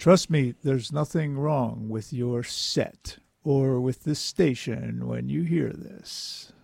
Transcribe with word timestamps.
Trust 0.00 0.30
me, 0.30 0.54
there's 0.64 0.92
nothing 0.92 1.38
wrong 1.38 1.90
with 1.90 2.10
your 2.10 2.42
set 2.42 3.18
or 3.44 3.78
with 3.78 4.04
this 4.04 4.18
station 4.18 5.06
when 5.06 5.28
you 5.28 5.42
hear 5.42 5.74
this. 5.74 6.54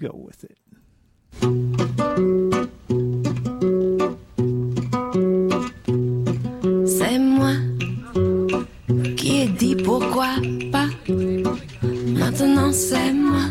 Go 0.00 0.12
with 0.14 0.42
it. 0.44 0.56
C'est 6.86 7.18
moi 7.18 7.52
qui 9.18 9.40
ai 9.42 9.48
dit 9.48 9.76
pourquoi 9.76 10.36
pas. 10.72 10.88
Maintenant 11.92 12.72
c'est 12.72 13.12
moi 13.12 13.50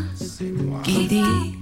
qui 0.82 1.06
dis 1.06 1.61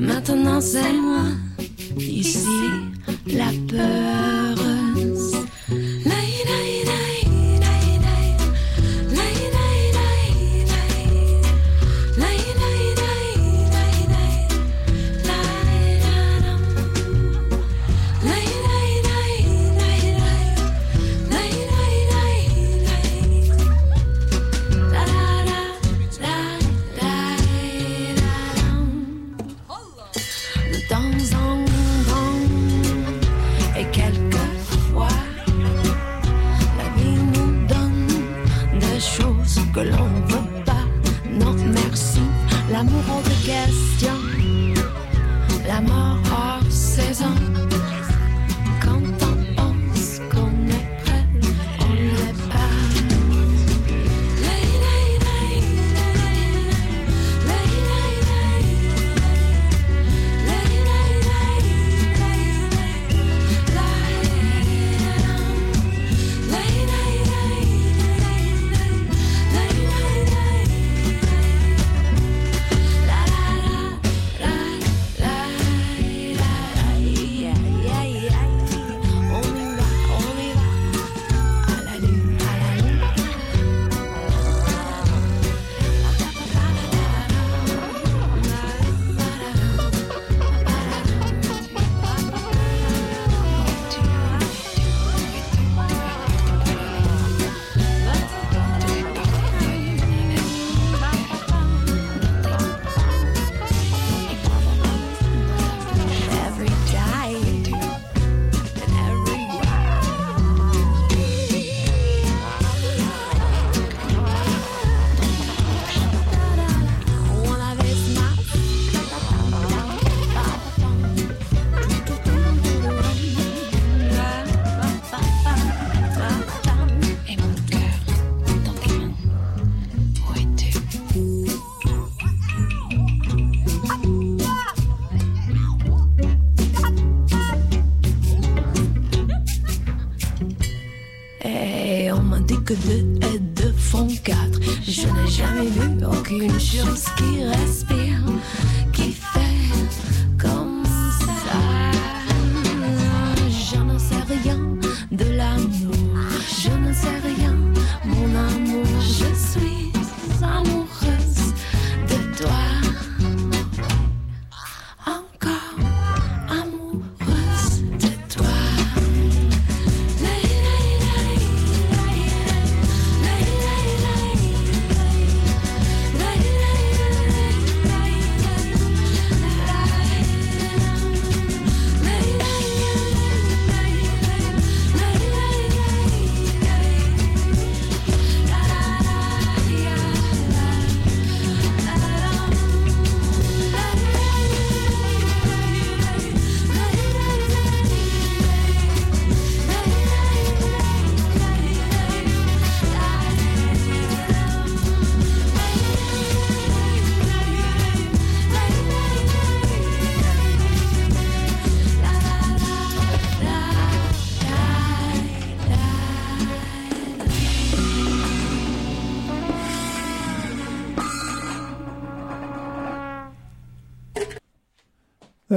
Maintenant 0.00 0.62
c'est 0.62 0.92
moi 0.94 1.24
ici 1.98 2.46
la 3.26 3.50
peureuse. 3.68 4.39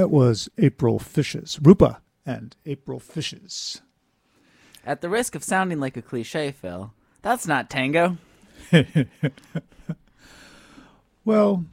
That 0.04 0.10
was 0.10 0.50
April 0.58 0.98
Fishes, 0.98 1.58
Rupa 1.62 2.02
and 2.26 2.54
April 2.66 3.00
Fishes. 3.00 3.80
At 4.84 5.00
the 5.00 5.08
risk 5.08 5.34
of 5.34 5.42
sounding 5.42 5.80
like 5.80 5.96
a 5.96 6.02
cliche, 6.02 6.52
Phil, 6.52 6.92
that's 7.22 7.46
not 7.46 7.70
tango. 7.70 8.18
Well, 11.24 11.64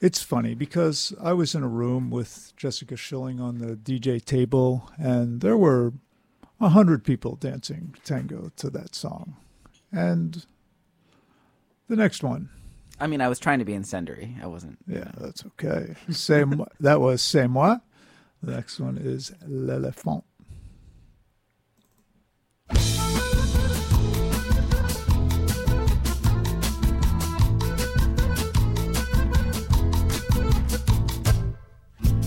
it's 0.00 0.24
funny 0.24 0.56
because 0.56 1.14
I 1.22 1.32
was 1.32 1.54
in 1.54 1.62
a 1.62 1.68
room 1.68 2.10
with 2.10 2.52
Jessica 2.56 2.96
Schilling 2.96 3.38
on 3.38 3.58
the 3.58 3.76
DJ 3.76 4.20
table, 4.24 4.90
and 4.98 5.40
there 5.40 5.56
were 5.56 5.92
a 6.60 6.70
hundred 6.70 7.04
people 7.04 7.36
dancing 7.36 7.94
tango 8.02 8.50
to 8.56 8.70
that 8.70 8.96
song. 8.96 9.36
And 9.92 10.46
the 11.86 11.94
next 11.94 12.24
one, 12.24 12.48
I 13.00 13.06
mean, 13.06 13.22
I 13.22 13.28
was 13.28 13.38
trying 13.38 13.60
to 13.60 13.64
be 13.64 13.72
incendiary. 13.72 14.36
I 14.42 14.46
wasn't. 14.46 14.78
Yeah, 14.86 15.10
that's 15.18 15.44
okay. 15.46 15.94
Same. 16.10 16.64
that 16.80 17.00
was 17.00 17.22
c'est 17.22 17.48
moi. 17.48 17.80
The 18.42 18.52
next 18.52 18.78
one 18.78 18.98
is 18.98 19.32
l'éléphant. 19.48 20.24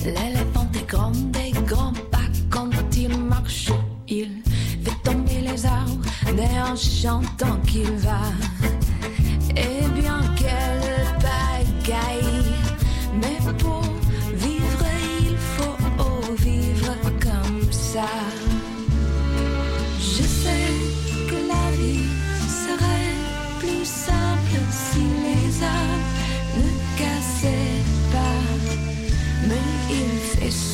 L'éléphant 0.05 0.67
est 0.75 0.87
grand, 0.87 1.31
des 1.31 1.51
grand, 1.65 1.93
pas 2.11 2.19
quand 2.49 2.69
il 2.97 3.17
marche, 3.17 3.71
il 4.07 4.43
fait 4.83 5.03
tomber 5.03 5.39
les 5.41 5.65
arbres, 5.65 6.01
mais 6.35 6.61
en 6.61 6.75
chantant 6.75 7.57
qu'il 7.65 7.89
va. 7.97 8.19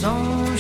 sont 0.02 0.56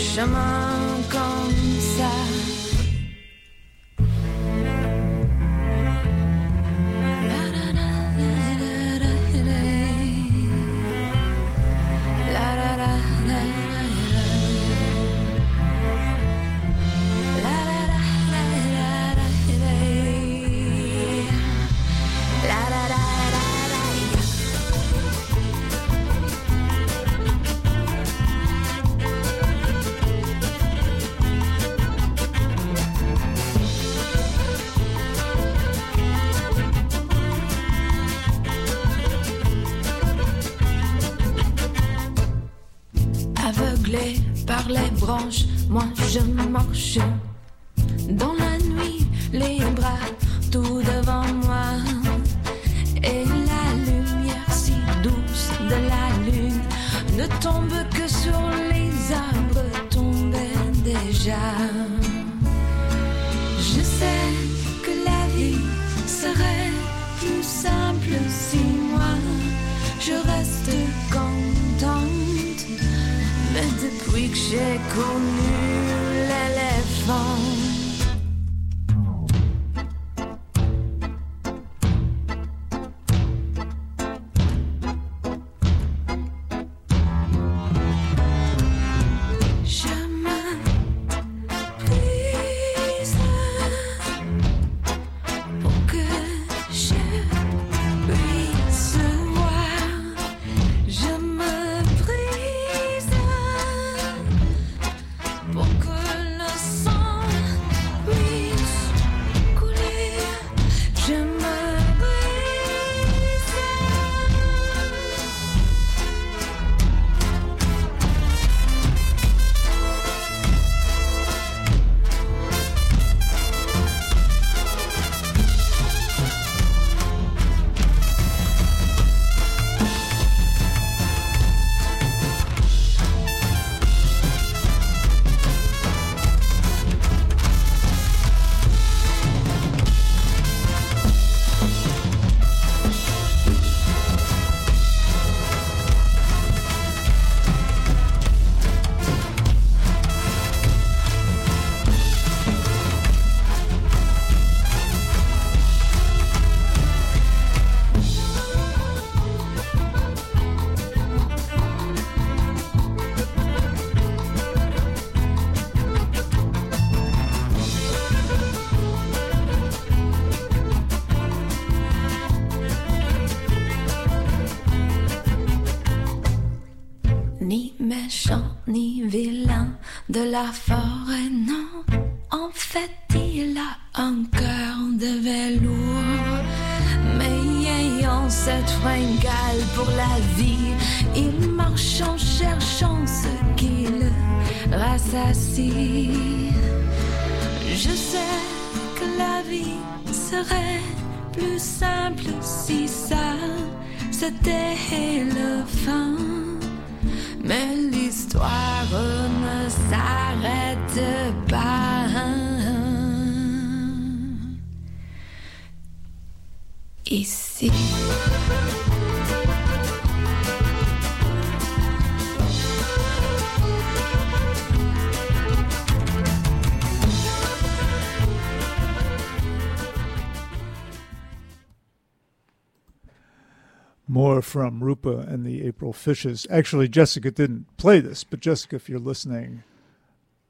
More 234.11 234.41
from 234.41 234.83
Rupa 234.83 235.19
and 235.19 235.45
the 235.45 235.67
April 235.67 235.93
Fishes. 235.93 236.47
Actually, 236.49 236.87
Jessica 236.87 237.29
didn't 237.29 237.77
play 237.77 237.99
this, 237.99 238.23
but 238.23 238.39
Jessica, 238.39 238.77
if 238.77 238.89
you're 238.89 238.97
listening, 238.97 239.61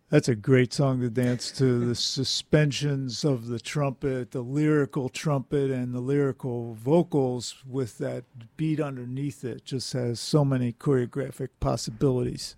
that's 0.10 0.30
a 0.30 0.36
great 0.36 0.72
song 0.72 1.02
to 1.02 1.10
dance 1.10 1.52
to. 1.58 1.86
The 1.86 1.96
suspensions 2.16 3.26
of 3.26 3.48
the 3.48 3.60
trumpet, 3.60 4.32
the 4.32 4.42
lyrical 4.44 5.10
trumpet, 5.10 5.72
and 5.72 5.94
the 5.94 6.00
lyrical 6.00 6.74
vocals 6.76 7.56
with 7.68 7.98
that 7.98 8.24
beat 8.56 8.80
underneath 8.80 9.44
it 9.44 9.66
just 9.66 9.92
has 9.92 10.22
so 10.22 10.46
many 10.46 10.72
choreographic 10.72 11.50
possibilities. 11.60 12.56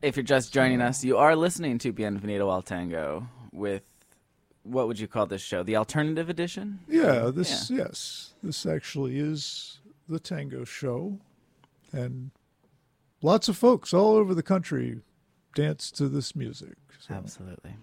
If 0.00 0.16
you're 0.16 0.24
just 0.24 0.50
joining 0.50 0.80
us, 0.80 1.04
you 1.04 1.18
are 1.18 1.36
listening 1.36 1.76
to 1.76 1.92
Bienvenido 1.92 2.50
al 2.50 2.62
Tango 2.62 3.28
with 3.52 3.82
what 4.62 4.86
would 4.86 4.98
you 4.98 5.06
call 5.06 5.26
this 5.26 5.42
show? 5.42 5.62
The 5.62 5.76
alternative 5.76 6.30
edition? 6.30 6.80
Yeah, 6.88 7.30
this 7.34 7.70
yes, 7.70 8.32
this 8.42 8.64
actually 8.64 9.18
is 9.18 9.79
the 10.10 10.20
tango 10.20 10.64
show, 10.64 11.18
and 11.92 12.30
lots 13.22 13.48
of 13.48 13.56
folks 13.56 13.94
all 13.94 14.14
over 14.14 14.34
the 14.34 14.42
country 14.42 15.00
dance 15.54 15.90
to 15.92 16.08
this 16.08 16.36
music. 16.36 16.76
So, 16.98 17.14
Absolutely. 17.14 17.76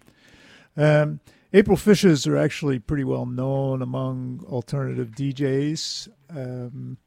um, 0.75 1.19
April 1.53 1.77
Fishes 1.77 2.27
are 2.27 2.37
actually 2.37 2.79
pretty 2.79 3.03
well 3.03 3.25
known 3.25 3.81
among 3.81 4.45
alternative 4.47 5.11
DJs. 5.11 6.09
Um, 6.29 6.97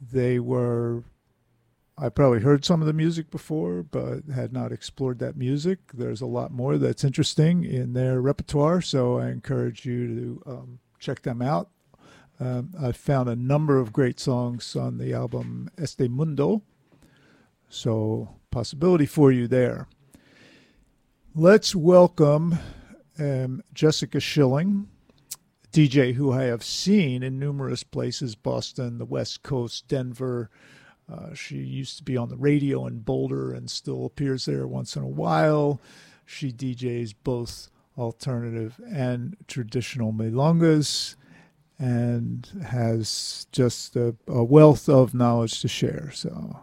they 0.00 0.38
were. 0.38 1.04
I 1.96 2.08
probably 2.08 2.40
heard 2.40 2.64
some 2.64 2.80
of 2.80 2.88
the 2.88 2.92
music 2.92 3.30
before, 3.30 3.84
but 3.84 4.24
had 4.34 4.52
not 4.52 4.72
explored 4.72 5.20
that 5.20 5.36
music. 5.36 5.78
There's 5.94 6.20
a 6.20 6.26
lot 6.26 6.50
more 6.50 6.76
that's 6.76 7.04
interesting 7.04 7.62
in 7.64 7.92
their 7.92 8.20
repertoire, 8.20 8.80
so 8.80 9.18
I 9.20 9.28
encourage 9.28 9.86
you 9.86 10.08
to 10.08 10.42
um, 10.50 10.78
check 10.98 11.22
them 11.22 11.40
out. 11.40 11.70
Um, 12.40 12.72
I 12.80 12.92
found 12.92 13.28
a 13.28 13.36
number 13.36 13.78
of 13.78 13.92
great 13.92 14.18
songs 14.18 14.74
on 14.74 14.98
the 14.98 15.12
album 15.12 15.70
Este 15.78 16.08
Mundo, 16.08 16.62
so 17.68 18.34
possibility 18.50 19.06
for 19.06 19.30
you 19.30 19.46
there. 19.46 19.86
Let's 21.34 21.76
welcome 21.76 22.58
um, 23.20 23.62
Jessica 23.72 24.18
Schilling, 24.18 24.88
DJ 25.72 26.14
who 26.14 26.32
I 26.32 26.44
have 26.44 26.64
seen 26.64 27.22
in 27.22 27.38
numerous 27.38 27.84
places 27.84 28.34
Boston, 28.34 28.98
the 28.98 29.04
West 29.04 29.42
Coast, 29.44 29.86
Denver. 29.86 30.50
Uh, 31.12 31.34
she 31.34 31.56
used 31.56 31.98
to 31.98 32.02
be 32.04 32.16
on 32.16 32.30
the 32.30 32.36
radio 32.36 32.86
in 32.86 33.00
Boulder 33.00 33.52
and 33.52 33.70
still 33.70 34.06
appears 34.06 34.44
there 34.46 34.66
once 34.66 34.96
in 34.96 35.02
a 35.02 35.08
while. 35.08 35.80
She 36.26 36.50
DJs 36.50 37.14
both 37.22 37.70
alternative 37.96 38.80
and 38.90 39.36
traditional 39.46 40.12
milongas 40.12 41.14
and 41.84 42.48
has 42.66 43.46
just 43.52 43.94
a, 43.94 44.16
a 44.26 44.42
wealth 44.42 44.88
of 44.88 45.12
knowledge 45.12 45.60
to 45.60 45.68
share. 45.68 46.10
So 46.14 46.60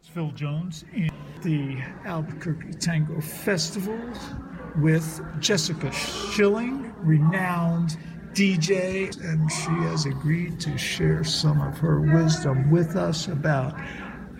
It's 0.00 0.08
Phil 0.08 0.30
Jones 0.30 0.86
in 0.94 1.10
the 1.42 1.82
Albuquerque 2.06 2.78
Tango 2.78 3.20
Festival 3.20 3.98
with 4.80 5.20
Jessica 5.38 5.92
Schilling, 5.92 6.94
renowned 7.00 7.98
DJ, 8.32 9.14
and 9.22 9.52
she 9.52 9.70
has 9.88 10.06
agreed 10.06 10.58
to 10.60 10.78
share 10.78 11.22
some 11.22 11.60
of 11.60 11.76
her 11.76 12.00
wisdom 12.00 12.70
with 12.70 12.96
us 12.96 13.28
about 13.28 13.78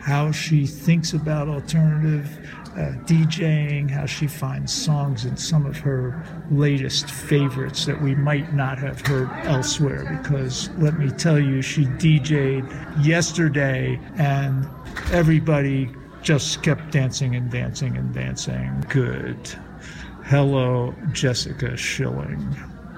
how 0.05 0.31
she 0.31 0.67
thinks 0.67 1.15
about 1.15 1.49
alternative 1.49 2.39
uh, 2.75 2.93
DJing, 3.07 3.91
how 3.91 4.05
she 4.05 4.27
finds 4.27 4.71
songs 4.71 5.25
in 5.25 5.35
some 5.35 5.65
of 5.65 5.79
her 5.79 6.23
latest 6.51 7.11
favorites 7.11 7.87
that 7.87 8.01
we 8.03 8.15
might 8.15 8.53
not 8.53 8.79
have 8.79 9.01
heard 9.01 9.31
elsewhere. 9.45 10.21
Because 10.23 10.69
let 10.77 10.99
me 10.99 11.11
tell 11.11 11.39
you, 11.39 11.63
she 11.63 11.87
DJ'd 11.87 13.03
yesterday 13.03 13.99
and 14.17 14.69
everybody 15.11 15.91
just 16.21 16.63
kept 16.63 16.91
dancing 16.91 17.35
and 17.35 17.51
dancing 17.51 17.97
and 17.97 18.13
dancing. 18.13 18.85
Good. 18.91 19.39
Hello, 20.25 20.95
Jessica 21.13 21.79
Schilling. 21.79 22.55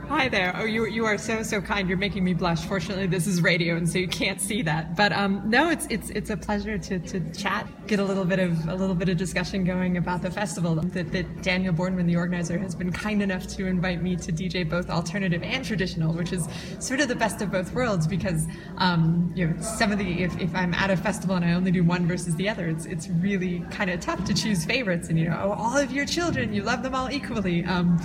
Hi 0.08 0.28
there. 0.28 0.54
Oh, 0.56 0.64
you, 0.64 0.86
you 0.86 1.04
are 1.04 1.18
so 1.18 1.42
so 1.42 1.60
kind. 1.60 1.88
You're 1.88 1.98
making 1.98 2.22
me 2.22 2.32
blush. 2.32 2.64
Fortunately, 2.64 3.08
this 3.08 3.26
is 3.26 3.42
radio, 3.42 3.74
and 3.74 3.88
so 3.88 3.98
you 3.98 4.06
can't 4.06 4.40
see 4.40 4.62
that. 4.62 4.94
But 4.94 5.10
um, 5.10 5.42
no, 5.50 5.68
it's 5.68 5.84
it's 5.90 6.10
it's 6.10 6.30
a 6.30 6.36
pleasure 6.36 6.78
to, 6.78 7.00
to 7.00 7.32
chat, 7.32 7.66
get 7.88 7.98
a 7.98 8.04
little 8.04 8.24
bit 8.24 8.38
of 8.38 8.68
a 8.68 8.74
little 8.76 8.94
bit 8.94 9.08
of 9.08 9.16
discussion 9.16 9.64
going 9.64 9.96
about 9.96 10.22
the 10.22 10.30
festival. 10.30 10.76
That, 10.76 11.10
that 11.10 11.42
Daniel 11.42 11.72
Boardman, 11.72 12.06
the 12.06 12.14
organizer, 12.14 12.56
has 12.56 12.72
been 12.72 12.92
kind 12.92 13.20
enough 13.20 13.48
to 13.48 13.66
invite 13.66 14.00
me 14.00 14.14
to 14.14 14.32
DJ 14.32 14.68
both 14.68 14.90
alternative 14.90 15.42
and 15.42 15.64
traditional, 15.64 16.12
which 16.12 16.32
is 16.32 16.46
sort 16.78 17.00
of 17.00 17.08
the 17.08 17.16
best 17.16 17.42
of 17.42 17.50
both 17.50 17.72
worlds. 17.74 18.06
Because 18.06 18.46
um, 18.78 19.32
you 19.34 19.48
know, 19.48 19.60
some 19.60 19.90
of 19.90 19.98
the 19.98 20.22
if, 20.22 20.40
if 20.40 20.54
I'm 20.54 20.72
at 20.74 20.88
a 20.88 20.96
festival 20.96 21.34
and 21.34 21.44
I 21.44 21.54
only 21.54 21.72
do 21.72 21.82
one 21.82 22.06
versus 22.06 22.36
the 22.36 22.48
other, 22.48 22.68
it's 22.68 22.86
it's 22.86 23.08
really 23.08 23.58
kind 23.72 23.90
of 23.90 23.98
tough 23.98 24.24
to 24.26 24.34
choose 24.34 24.64
favorites. 24.64 25.08
And 25.08 25.18
you 25.18 25.28
know, 25.28 25.40
oh, 25.42 25.50
all 25.50 25.76
of 25.76 25.90
your 25.90 26.06
children, 26.06 26.52
you 26.52 26.62
love 26.62 26.84
them 26.84 26.94
all 26.94 27.10
equally. 27.10 27.64
Um, 27.64 28.00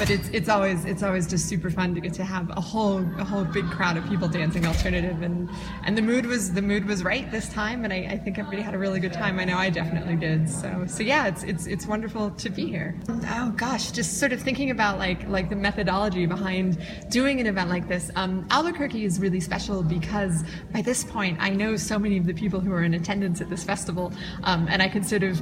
but 0.00 0.10
it's 0.10 0.28
it's 0.30 0.48
always 0.48 0.84
it's 0.84 1.04
always 1.04 1.28
just 1.28 1.43
super 1.44 1.70
fun 1.70 1.94
to 1.94 2.00
get 2.00 2.14
to 2.14 2.24
have 2.24 2.50
a 2.56 2.60
whole 2.60 2.98
a 3.18 3.24
whole 3.24 3.44
big 3.44 3.68
crowd 3.70 3.96
of 3.96 4.06
people 4.08 4.28
dancing 4.28 4.66
alternative 4.66 5.22
and 5.22 5.48
and 5.84 5.96
the 5.96 6.02
mood 6.02 6.26
was 6.26 6.52
the 6.52 6.62
mood 6.62 6.84
was 6.86 7.04
right 7.04 7.30
this 7.30 7.48
time 7.48 7.84
and 7.84 7.92
I, 7.92 8.08
I 8.10 8.18
think 8.18 8.38
everybody 8.38 8.62
had 8.62 8.74
a 8.74 8.78
really 8.78 9.00
good 9.00 9.12
time. 9.12 9.38
I 9.38 9.44
know 9.44 9.56
I 9.56 9.70
definitely 9.70 10.16
did. 10.16 10.48
So 10.48 10.84
so 10.86 11.02
yeah, 11.02 11.26
it's 11.26 11.42
it's 11.42 11.66
it's 11.66 11.86
wonderful 11.86 12.30
to 12.30 12.50
be 12.50 12.66
here. 12.66 12.98
Oh 13.08 13.52
gosh, 13.56 13.90
just 13.90 14.18
sort 14.18 14.32
of 14.32 14.40
thinking 14.40 14.70
about 14.70 14.98
like 14.98 15.26
like 15.28 15.48
the 15.50 15.56
methodology 15.56 16.26
behind 16.26 16.78
doing 17.10 17.40
an 17.40 17.46
event 17.46 17.70
like 17.70 17.88
this. 17.88 18.10
Um, 18.16 18.46
Albuquerque 18.50 19.04
is 19.04 19.20
really 19.20 19.40
special 19.40 19.82
because 19.82 20.44
by 20.72 20.82
this 20.82 21.04
point 21.04 21.38
I 21.40 21.50
know 21.50 21.76
so 21.76 21.98
many 21.98 22.16
of 22.18 22.26
the 22.26 22.34
people 22.34 22.60
who 22.60 22.72
are 22.72 22.82
in 22.82 22.94
attendance 22.94 23.40
at 23.40 23.50
this 23.50 23.64
festival, 23.64 24.12
um, 24.44 24.66
and 24.70 24.82
I 24.82 24.88
can 24.88 25.02
sort 25.02 25.22
of 25.22 25.40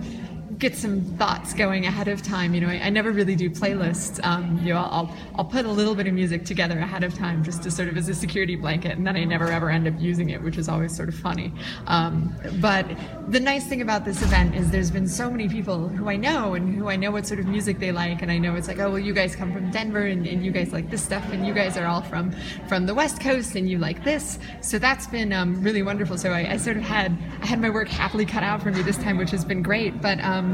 get 0.62 0.76
some 0.76 1.00
thoughts 1.18 1.52
going 1.52 1.86
ahead 1.86 2.06
of 2.06 2.22
time. 2.22 2.54
You 2.54 2.60
know, 2.60 2.68
I, 2.68 2.82
I 2.84 2.88
never 2.88 3.10
really 3.10 3.34
do 3.34 3.50
playlists. 3.50 4.24
Um, 4.24 4.60
you 4.62 4.72
know, 4.72 4.78
I'll, 4.78 5.12
I'll 5.34 5.44
put 5.44 5.66
a 5.66 5.70
little 5.70 5.96
bit 5.96 6.06
of 6.06 6.14
music 6.14 6.44
together 6.44 6.78
ahead 6.78 7.02
of 7.02 7.14
time 7.14 7.42
just 7.42 7.64
to 7.64 7.70
sort 7.70 7.88
of 7.88 7.96
as 7.96 8.08
a 8.08 8.14
security 8.14 8.54
blanket, 8.54 8.96
and 8.96 9.04
then 9.04 9.16
I 9.16 9.24
never 9.24 9.50
ever 9.50 9.70
end 9.70 9.88
up 9.88 9.94
using 9.98 10.30
it, 10.30 10.40
which 10.40 10.56
is 10.56 10.68
always 10.68 10.94
sort 10.96 11.08
of 11.08 11.16
funny. 11.16 11.52
Um, 11.88 12.32
but 12.60 12.86
the 13.28 13.40
nice 13.40 13.66
thing 13.66 13.82
about 13.82 14.04
this 14.04 14.22
event 14.22 14.54
is 14.54 14.70
there's 14.70 14.92
been 14.92 15.08
so 15.08 15.28
many 15.28 15.48
people 15.48 15.88
who 15.88 16.08
I 16.08 16.16
know 16.16 16.54
and 16.54 16.72
who 16.72 16.88
I 16.88 16.94
know 16.94 17.10
what 17.10 17.26
sort 17.26 17.40
of 17.40 17.46
music 17.46 17.80
they 17.80 17.90
like, 17.90 18.22
and 18.22 18.30
I 18.30 18.38
know 18.38 18.54
it's 18.54 18.68
like, 18.68 18.78
oh, 18.78 18.90
well, 18.90 19.00
you 19.00 19.12
guys 19.12 19.34
come 19.34 19.52
from 19.52 19.68
Denver, 19.72 20.06
and, 20.06 20.28
and 20.28 20.44
you 20.44 20.52
guys 20.52 20.72
like 20.72 20.90
this 20.90 21.02
stuff, 21.02 21.24
and 21.32 21.44
you 21.44 21.52
guys 21.52 21.76
are 21.76 21.86
all 21.86 22.02
from 22.02 22.30
from 22.68 22.86
the 22.86 22.94
West 22.94 23.20
Coast, 23.20 23.56
and 23.56 23.68
you 23.68 23.78
like 23.78 24.04
this. 24.04 24.38
So 24.60 24.78
that's 24.78 25.08
been 25.08 25.32
um, 25.32 25.60
really 25.60 25.82
wonderful. 25.82 26.16
So 26.16 26.30
I, 26.30 26.52
I, 26.52 26.56
sort 26.56 26.76
of 26.76 26.84
had 26.84 27.10
I 27.42 27.46
had 27.46 27.60
my 27.60 27.70
work 27.70 27.88
happily 27.88 28.26
cut 28.26 28.44
out 28.44 28.62
for 28.62 28.70
me 28.70 28.82
this 28.82 28.98
time, 28.98 29.18
which 29.18 29.32
has 29.32 29.44
been 29.44 29.62
great. 29.62 30.00
But 30.00 30.22
um, 30.22 30.51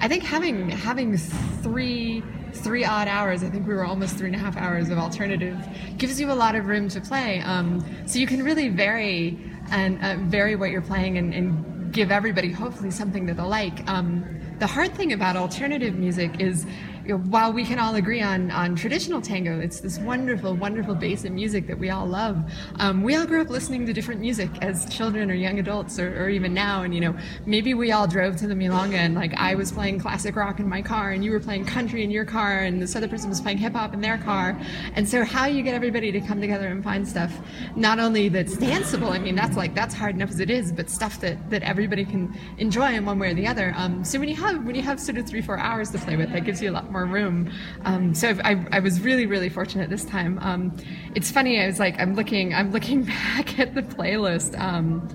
I 0.00 0.08
think 0.08 0.22
having 0.22 0.68
having 0.70 1.16
three 1.16 2.22
three 2.52 2.84
odd 2.84 3.08
hours, 3.08 3.42
I 3.42 3.50
think 3.50 3.66
we 3.66 3.74
were 3.74 3.84
almost 3.84 4.16
three 4.16 4.28
and 4.28 4.36
a 4.36 4.38
half 4.38 4.56
hours 4.56 4.90
of 4.90 4.98
alternative, 4.98 5.56
gives 5.96 6.20
you 6.20 6.30
a 6.30 6.34
lot 6.34 6.54
of 6.54 6.66
room 6.66 6.88
to 6.88 7.00
play. 7.00 7.40
Um, 7.40 7.84
so 8.06 8.18
you 8.18 8.26
can 8.26 8.42
really 8.42 8.68
vary 8.68 9.38
and 9.70 10.02
uh, 10.02 10.16
vary 10.28 10.56
what 10.56 10.70
you're 10.70 10.82
playing 10.82 11.18
and, 11.18 11.34
and, 11.34 11.74
give 11.90 12.10
everybody 12.10 12.52
hopefully 12.52 12.90
something 12.90 13.24
that 13.24 13.38
they'll 13.38 13.48
like. 13.48 13.88
Um, 13.88 14.22
the 14.58 14.66
hard 14.66 14.92
thing 14.92 15.14
about 15.14 15.36
alternative 15.36 15.94
music 15.94 16.38
is 16.38 16.66
you 17.08 17.16
know, 17.16 17.24
while 17.30 17.54
we 17.54 17.64
can 17.64 17.78
all 17.78 17.94
agree 17.94 18.20
on, 18.20 18.50
on 18.50 18.76
traditional 18.76 19.22
tango, 19.22 19.58
it's 19.60 19.80
this 19.80 19.98
wonderful, 19.98 20.54
wonderful 20.54 20.94
base 20.94 21.24
of 21.24 21.32
music 21.32 21.66
that 21.66 21.78
we 21.78 21.88
all 21.88 22.04
love. 22.04 22.36
Um, 22.76 23.02
we 23.02 23.16
all 23.16 23.24
grew 23.24 23.40
up 23.40 23.48
listening 23.48 23.86
to 23.86 23.94
different 23.94 24.20
music 24.20 24.50
as 24.60 24.84
children 24.94 25.30
or 25.30 25.34
young 25.34 25.58
adults 25.58 25.98
or, 25.98 26.22
or, 26.22 26.28
even 26.28 26.52
now. 26.52 26.82
And, 26.82 26.94
you 26.94 27.00
know, 27.00 27.16
maybe 27.46 27.72
we 27.72 27.92
all 27.92 28.06
drove 28.06 28.36
to 28.36 28.46
the 28.46 28.52
Milonga 28.52 28.96
and 28.96 29.14
like 29.14 29.32
I 29.38 29.54
was 29.54 29.72
playing 29.72 30.00
classic 30.00 30.36
rock 30.36 30.60
in 30.60 30.68
my 30.68 30.82
car 30.82 31.12
and 31.12 31.24
you 31.24 31.30
were 31.30 31.40
playing 31.40 31.64
country 31.64 32.04
in 32.04 32.10
your 32.10 32.26
car 32.26 32.58
and 32.58 32.82
this 32.82 32.94
other 32.94 33.08
person 33.08 33.30
was 33.30 33.40
playing 33.40 33.56
hip 33.56 33.72
hop 33.72 33.94
in 33.94 34.02
their 34.02 34.18
car. 34.18 34.60
And 34.94 35.08
so 35.08 35.24
how 35.24 35.46
you 35.46 35.62
get 35.62 35.72
everybody 35.72 36.12
to 36.12 36.20
come 36.20 36.42
together 36.42 36.68
and 36.68 36.84
find 36.84 37.08
stuff, 37.08 37.32
not 37.74 37.98
only 37.98 38.28
that's 38.28 38.54
danceable, 38.56 39.12
I 39.12 39.18
mean, 39.18 39.34
that's 39.34 39.56
like, 39.56 39.74
that's 39.74 39.94
hard 39.94 40.14
enough 40.14 40.28
as 40.28 40.40
it 40.40 40.50
is, 40.50 40.72
but 40.72 40.90
stuff 40.90 41.22
that, 41.22 41.48
that 41.48 41.62
everybody 41.62 42.04
can 42.04 42.38
enjoy 42.58 42.92
in 42.92 43.06
one 43.06 43.18
way 43.18 43.30
or 43.30 43.34
the 43.34 43.46
other. 43.46 43.72
Um, 43.78 44.04
so 44.04 44.20
when 44.20 44.28
you 44.28 44.36
have, 44.36 44.62
when 44.66 44.74
you 44.74 44.82
have 44.82 45.00
sort 45.00 45.16
of 45.16 45.26
three, 45.26 45.40
four 45.40 45.58
hours 45.58 45.90
to 45.92 45.98
play 45.98 46.14
with, 46.14 46.30
that 46.32 46.44
gives 46.44 46.60
you 46.60 46.68
a 46.68 46.72
lot 46.72 46.90
more 46.92 46.97
more 46.98 47.06
room. 47.06 47.52
Um, 47.84 48.14
so 48.14 48.36
I, 48.44 48.66
I, 48.72 48.80
was 48.80 49.00
really, 49.00 49.26
really 49.26 49.48
fortunate 49.48 49.90
this 49.90 50.04
time. 50.04 50.38
Um, 50.40 50.76
it's 51.14 51.30
funny. 51.30 51.60
I 51.60 51.66
was 51.66 51.78
like, 51.78 51.98
I'm 52.00 52.14
looking, 52.14 52.54
I'm 52.54 52.72
looking 52.72 53.02
back 53.36 53.58
at 53.58 53.74
the 53.74 53.82
playlist. 53.82 54.58
Um, 54.58 55.08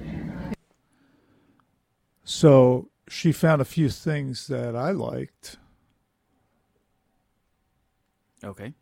so 2.24 2.90
she 3.10 3.32
found 3.32 3.62
a 3.62 3.66
few 3.66 3.90
things 3.90 4.48
that 4.48 4.75
I 4.75 4.92
liked. 4.92 5.58
Okay. 8.44 8.74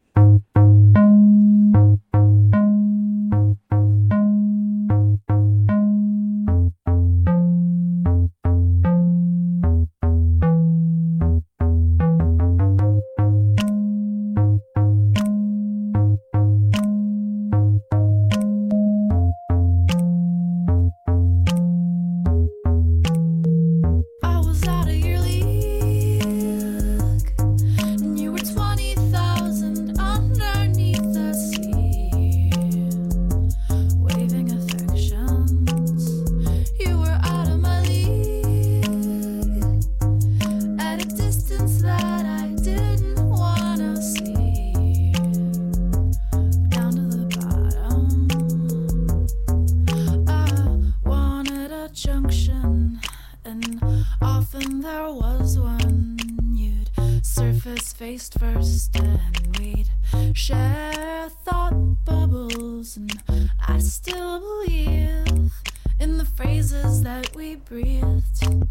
breakfast 57.63 57.97
faced 57.97 58.39
first, 58.39 58.95
and 58.97 59.57
we'd 59.57 59.87
share 60.33 61.29
thought 61.45 61.73
bubbles. 62.05 62.97
And 62.97 63.51
I 63.67 63.77
still 63.79 64.39
believe 64.39 65.51
in 65.99 66.17
the 66.17 66.25
phrases 66.25 67.03
that 67.03 67.35
we 67.35 67.57
breathed, 67.57 68.65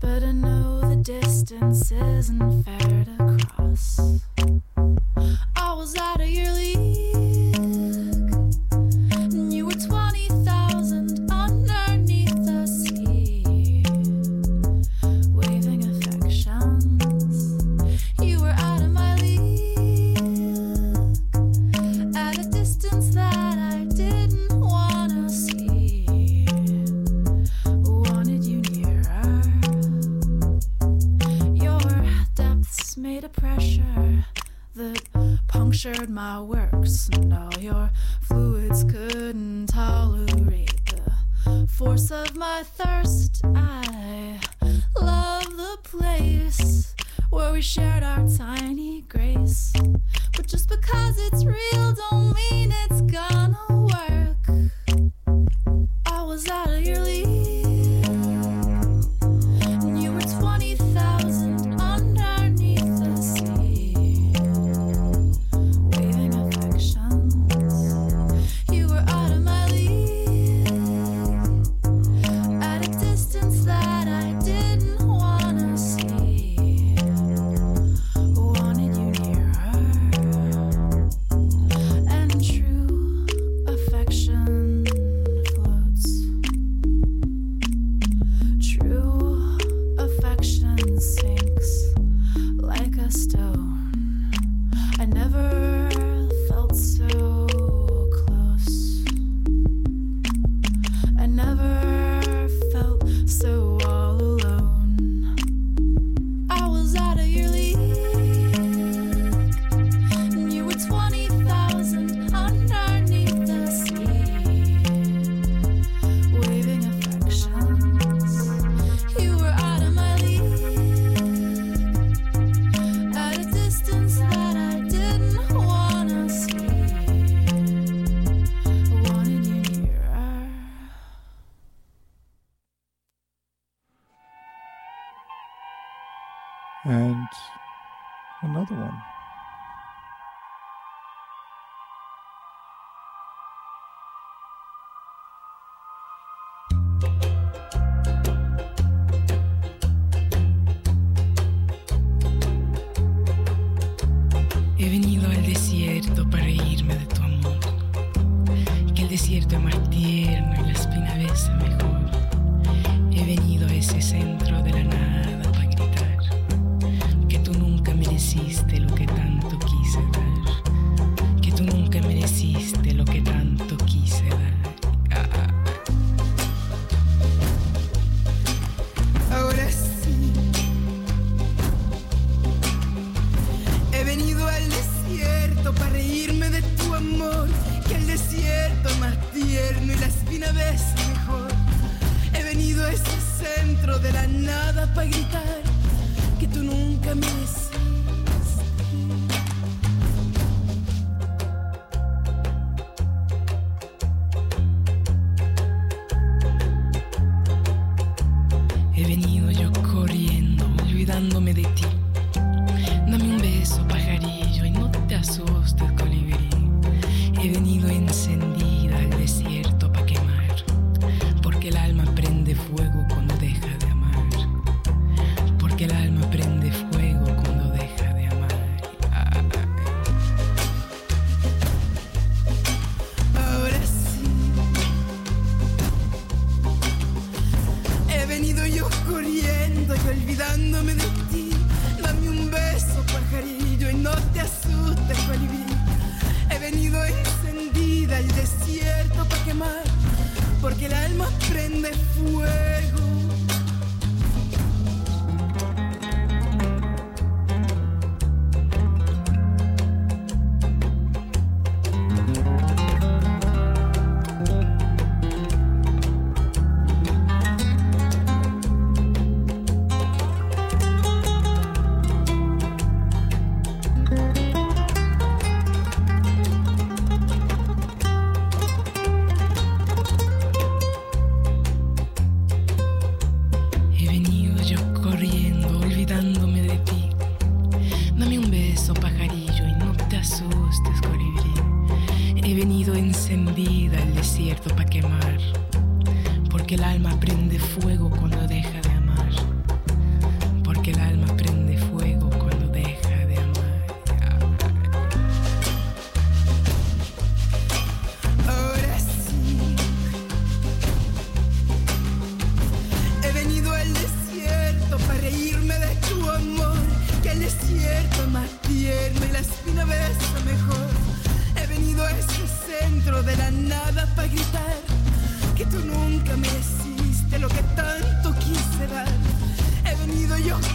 but 0.00 0.22
I 0.22 0.32
know 0.32 0.80
the 0.80 0.96
distance 0.96 1.90
isn't 1.90 2.64
fair 2.64 3.04
to 3.04 3.46
cross. 3.46 4.23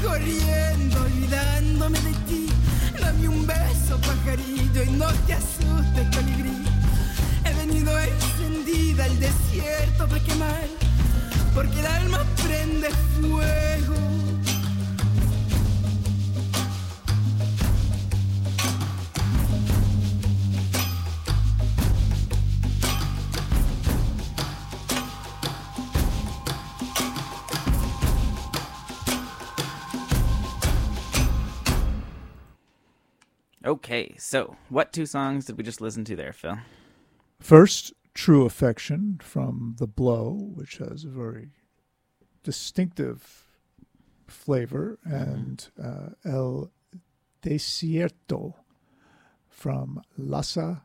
Corriendo, 0.04 1.02
olvidándome 1.02 2.00
de 2.02 2.14
ti. 2.28 2.48
Dame 3.00 3.28
un 3.28 3.46
beso, 3.46 3.98
pajarillo, 4.02 4.84
y 4.84 4.92
no 4.92 5.08
te 5.26 5.34
asustes, 5.34 6.16
colibrí. 6.16 6.64
He 7.46 7.54
venido 7.54 7.92
encendida 8.00 9.06
el 9.08 9.20
desierto 9.20 10.08
de 10.08 10.22
quemar, 10.22 10.68
porque 11.54 11.80
el 11.80 11.86
alma 11.86 12.24
prende 12.44 12.90
fuego. 13.20 14.29
Okay, 33.70 34.16
so 34.18 34.56
what 34.70 34.92
two 34.92 35.06
songs 35.06 35.46
did 35.46 35.56
we 35.56 35.64
just 35.64 35.80
listen 35.80 36.04
to 36.06 36.16
there, 36.16 36.34
Phil? 36.34 36.58
First, 37.40 37.94
True 38.16 38.48
Affection 38.48 39.20
from 39.22 39.76
The 39.78 39.86
Blow, 39.86 40.32
which 40.56 40.78
has 40.78 41.04
a 41.04 41.10
very 41.10 41.50
distinctive 42.44 43.46
flavor, 44.26 44.98
and 45.04 45.68
uh, 45.80 46.10
El 46.26 46.72
Desierto 47.44 48.56
from 49.48 50.02
Lhasa 50.18 50.82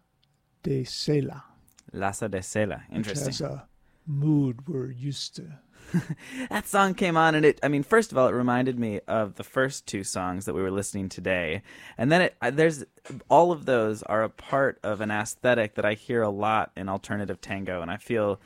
de 0.63 0.85
Sela, 0.85 1.43
Lhasa 1.91 2.29
de 2.29 2.41
Sela. 2.41 2.83
which 2.91 2.97
Interesting. 2.99 3.27
has 3.29 3.41
a 3.41 3.67
mood 4.07 4.69
we're 4.69 4.91
used 4.91 5.37
to. 5.37 5.59
that 6.51 6.67
song 6.67 6.95
came 6.95 7.17
on 7.17 7.35
and 7.35 7.45
it 7.45 7.59
i 7.63 7.69
mean 7.69 7.83
first 7.83 8.13
of 8.13 8.19
all 8.19 8.29
it 8.29 8.33
reminded 8.33 8.79
me 8.79 9.01
of 9.07 9.35
the 9.37 9.45
first 9.45 9.87
two 9.87 10.05
songs 10.05 10.45
that 10.45 10.55
we 10.55 10.63
were 10.63 10.71
listening 10.71 11.09
today. 11.09 11.63
And 11.99 12.11
then 12.11 12.23
it 12.23 12.37
there's 12.53 12.85
all 13.29 13.53
of 13.53 13.67
those 13.67 14.03
are 14.05 14.23
a 14.23 14.31
part 14.31 14.79
of 14.83 15.01
an 15.01 15.11
aesthetic 15.11 15.75
that 15.75 15.85
i 15.85 15.95
hear 15.95 16.23
a 16.23 16.31
lot 16.31 16.73
in 16.77 16.89
alternative 16.89 17.41
tango. 17.41 17.83
And 17.83 17.91
i 17.91 17.97
feel 17.97 18.41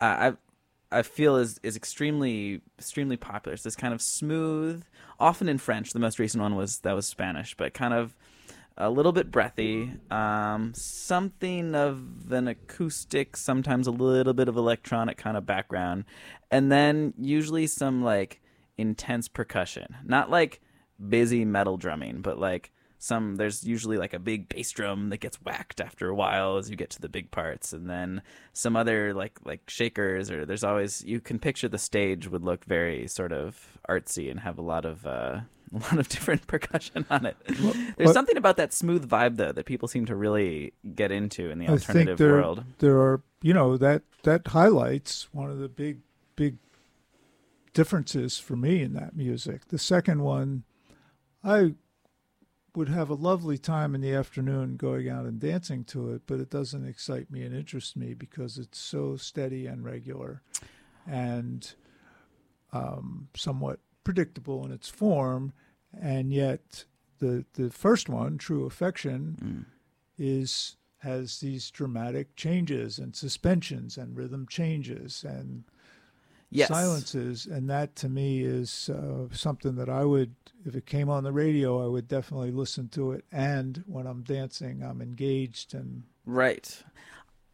uh, 0.00 0.32
i 0.92 0.98
i 0.98 1.02
feel 1.02 1.36
is 1.36 1.58
is 1.62 1.76
extremely 1.76 2.60
extremely 2.78 3.16
popular. 3.16 3.54
It's 3.54 3.62
this 3.62 3.76
kind 3.76 3.94
of 3.94 4.02
smooth 4.02 4.84
often 5.18 5.48
in 5.48 5.58
french. 5.58 5.90
The 5.90 5.98
most 5.98 6.18
recent 6.18 6.42
one 6.42 6.56
was 6.56 6.78
that 6.80 6.94
was 6.94 7.06
spanish 7.06 7.54
but 7.56 7.74
kind 7.74 7.94
of 7.94 8.14
a 8.76 8.90
little 8.90 9.12
bit 9.12 9.30
breathy, 9.30 9.92
um, 10.10 10.72
something 10.74 11.74
of 11.74 12.32
an 12.32 12.48
acoustic, 12.48 13.36
sometimes 13.36 13.86
a 13.86 13.92
little 13.92 14.34
bit 14.34 14.48
of 14.48 14.56
electronic 14.56 15.16
kind 15.16 15.36
of 15.36 15.46
background, 15.46 16.04
and 16.50 16.72
then 16.72 17.14
usually 17.18 17.66
some 17.66 18.02
like 18.02 18.40
intense 18.76 19.28
percussion. 19.28 19.96
Not 20.04 20.30
like 20.30 20.60
busy 21.08 21.44
metal 21.44 21.76
drumming, 21.76 22.20
but 22.20 22.38
like 22.38 22.72
some 23.04 23.36
there's 23.36 23.64
usually 23.64 23.98
like 23.98 24.14
a 24.14 24.18
big 24.18 24.48
bass 24.48 24.70
drum 24.70 25.10
that 25.10 25.18
gets 25.18 25.36
whacked 25.42 25.78
after 25.78 26.08
a 26.08 26.14
while 26.14 26.56
as 26.56 26.70
you 26.70 26.76
get 26.76 26.88
to 26.88 27.02
the 27.02 27.08
big 27.08 27.30
parts 27.30 27.74
and 27.74 27.88
then 27.88 28.22
some 28.54 28.76
other 28.76 29.12
like 29.12 29.38
like 29.44 29.68
shakers 29.68 30.30
or 30.30 30.46
there's 30.46 30.64
always 30.64 31.04
you 31.04 31.20
can 31.20 31.38
picture 31.38 31.68
the 31.68 31.76
stage 31.76 32.26
would 32.28 32.42
look 32.42 32.64
very 32.64 33.06
sort 33.06 33.30
of 33.30 33.78
artsy 33.90 34.30
and 34.30 34.40
have 34.40 34.56
a 34.56 34.62
lot 34.62 34.86
of 34.86 35.04
uh 35.06 35.40
a 35.76 35.78
lot 35.78 35.98
of 35.98 36.08
different 36.08 36.46
percussion 36.46 37.04
on 37.10 37.26
it. 37.26 37.36
There's 37.46 37.60
what- 37.98 38.14
something 38.14 38.36
about 38.36 38.56
that 38.58 38.72
smooth 38.72 39.08
vibe 39.08 39.36
though 39.36 39.52
that 39.52 39.66
people 39.66 39.88
seem 39.88 40.06
to 40.06 40.16
really 40.16 40.72
get 40.94 41.10
into 41.12 41.50
in 41.50 41.58
the 41.58 41.64
I 41.66 41.68
think 41.76 41.80
alternative 41.88 42.18
there 42.18 42.32
world. 42.32 42.64
there 42.78 42.98
are 43.00 43.22
you 43.42 43.52
know 43.54 43.76
that 43.76 44.02
that 44.22 44.46
highlights 44.48 45.28
one 45.32 45.50
of 45.50 45.58
the 45.58 45.68
big 45.68 45.98
big 46.36 46.56
differences 47.72 48.38
for 48.38 48.56
me 48.56 48.82
in 48.82 48.92
that 48.94 49.16
music. 49.16 49.68
The 49.68 49.78
second 49.78 50.22
one, 50.22 50.64
I 51.42 51.74
would 52.76 52.88
have 52.88 53.08
a 53.10 53.14
lovely 53.14 53.58
time 53.58 53.94
in 53.94 54.00
the 54.00 54.12
afternoon 54.12 54.76
going 54.76 55.08
out 55.08 55.26
and 55.26 55.38
dancing 55.38 55.84
to 55.84 56.12
it, 56.12 56.22
but 56.26 56.40
it 56.40 56.50
doesn't 56.50 56.86
excite 56.86 57.30
me 57.30 57.42
and 57.42 57.54
interest 57.54 57.96
me 57.96 58.14
because 58.14 58.58
it's 58.58 58.78
so 58.78 59.16
steady 59.16 59.66
and 59.66 59.84
regular, 59.84 60.42
and 61.06 61.74
um, 62.72 63.28
somewhat 63.36 63.78
predictable 64.02 64.64
in 64.66 64.72
its 64.72 64.88
form, 64.88 65.52
and 66.00 66.32
yet 66.32 66.84
the 67.18 67.44
the 67.54 67.70
first 67.70 68.08
one, 68.08 68.38
True 68.38 68.66
Affection, 68.66 69.66
is 70.18 70.76
has 70.98 71.40
these 71.40 71.70
dramatic 71.70 72.34
changes 72.36 72.98
and 72.98 73.14
suspensions 73.14 73.98
and 73.98 74.16
rhythm 74.16 74.46
changes 74.48 75.22
and 75.24 75.64
Yes. 76.50 76.68
silences, 76.68 77.46
and 77.46 77.68
that 77.68 77.96
to 77.96 78.08
me 78.08 78.42
is 78.44 78.88
uh, 78.88 79.26
something 79.32 79.74
that 79.74 79.88
I 79.88 80.04
would, 80.04 80.36
if 80.64 80.76
it 80.76 80.86
came 80.86 81.08
on 81.10 81.24
the 81.24 81.32
radio, 81.32 81.84
I 81.84 81.88
would 81.88 82.06
definitely 82.06 82.52
listen 82.52 82.88
to 82.90 83.10
it. 83.10 83.24
And 83.32 83.82
when 83.88 84.06
I'm 84.06 84.22
dancing, 84.22 84.80
I'm 84.82 85.00
engaged 85.02 85.74
and 85.74 86.04
Right. 86.24 86.80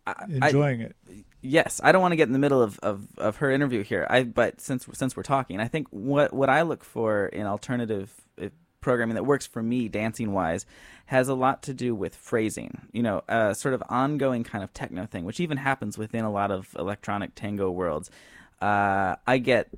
I, 0.07 0.15
I- 0.41 0.47
enjoying 0.49 0.81
it. 0.81 0.97
yes, 1.43 1.81
I 1.83 1.93
don't 1.93 2.03
want 2.03 2.13
to 2.13 2.17
get 2.17 2.27
in 2.29 2.33
the 2.33 2.39
middle 2.39 2.63
of, 2.63 2.79
of, 2.81 3.07
of 3.19 3.37
her 3.37 3.51
interview 3.51 3.83
here. 3.83 4.07
I 4.11 4.25
but 4.25 4.61
since 4.61 4.87
since 4.93 5.17
we're 5.17 5.23
talking, 5.23 5.61
I 5.61 5.69
think 5.69 5.89
what 5.91 6.33
what 6.33 6.49
I 6.49 6.63
look 6.63 6.85
for 6.85 7.27
in 7.27 7.47
alternative 7.47 8.11
uh, 8.41 8.49
programming 8.81 9.15
that 9.15 9.25
works 9.27 9.47
for 9.47 9.63
me 9.63 9.89
dancing 9.89 10.33
wise 10.33 10.65
has 11.07 11.29
a 11.29 11.35
lot 11.35 11.63
to 11.65 11.75
do 11.75 11.95
with 11.95 12.15
phrasing. 12.17 12.89
You 12.93 13.03
know, 13.03 13.23
a 13.29 13.55
sort 13.55 13.75
of 13.75 13.83
ongoing 13.89 14.45
kind 14.45 14.63
of 14.65 14.73
techno 14.73 15.07
thing, 15.07 15.25
which 15.25 15.41
even 15.41 15.59
happens 15.59 15.99
within 15.99 16.25
a 16.25 16.31
lot 16.33 16.51
of 16.51 16.75
electronic 16.79 17.35
tango 17.35 17.71
worlds. 17.71 18.11
Uh, 18.61 19.17
I 19.27 19.39
get 19.39 19.69